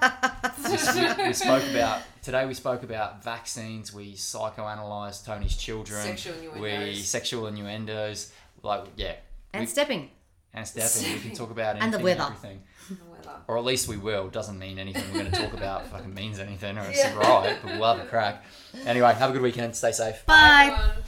[0.58, 2.46] we, we, we spoke about today.
[2.46, 3.94] We spoke about vaccines.
[3.94, 6.02] We psychoanalyzed Tony's children.
[6.04, 6.62] Sexual innuendos.
[6.96, 8.32] We sexual innuendos.
[8.62, 9.16] Like yeah,
[9.54, 10.10] And we, stepping.
[10.54, 11.14] and stepping.
[11.14, 12.22] We can talk about And the weather.
[12.24, 13.32] everything, The weather.
[13.48, 14.30] or at least we will.
[14.30, 17.16] Doesn't mean anything we're going to talk about fucking means anything, or it's Yeah.
[17.18, 17.58] right.
[17.64, 18.44] But we'll have a crack.
[18.86, 19.76] Anyway, have a good weekend.
[19.76, 20.24] Stay safe.
[20.26, 20.70] Bye.
[20.72, 21.04] everyone.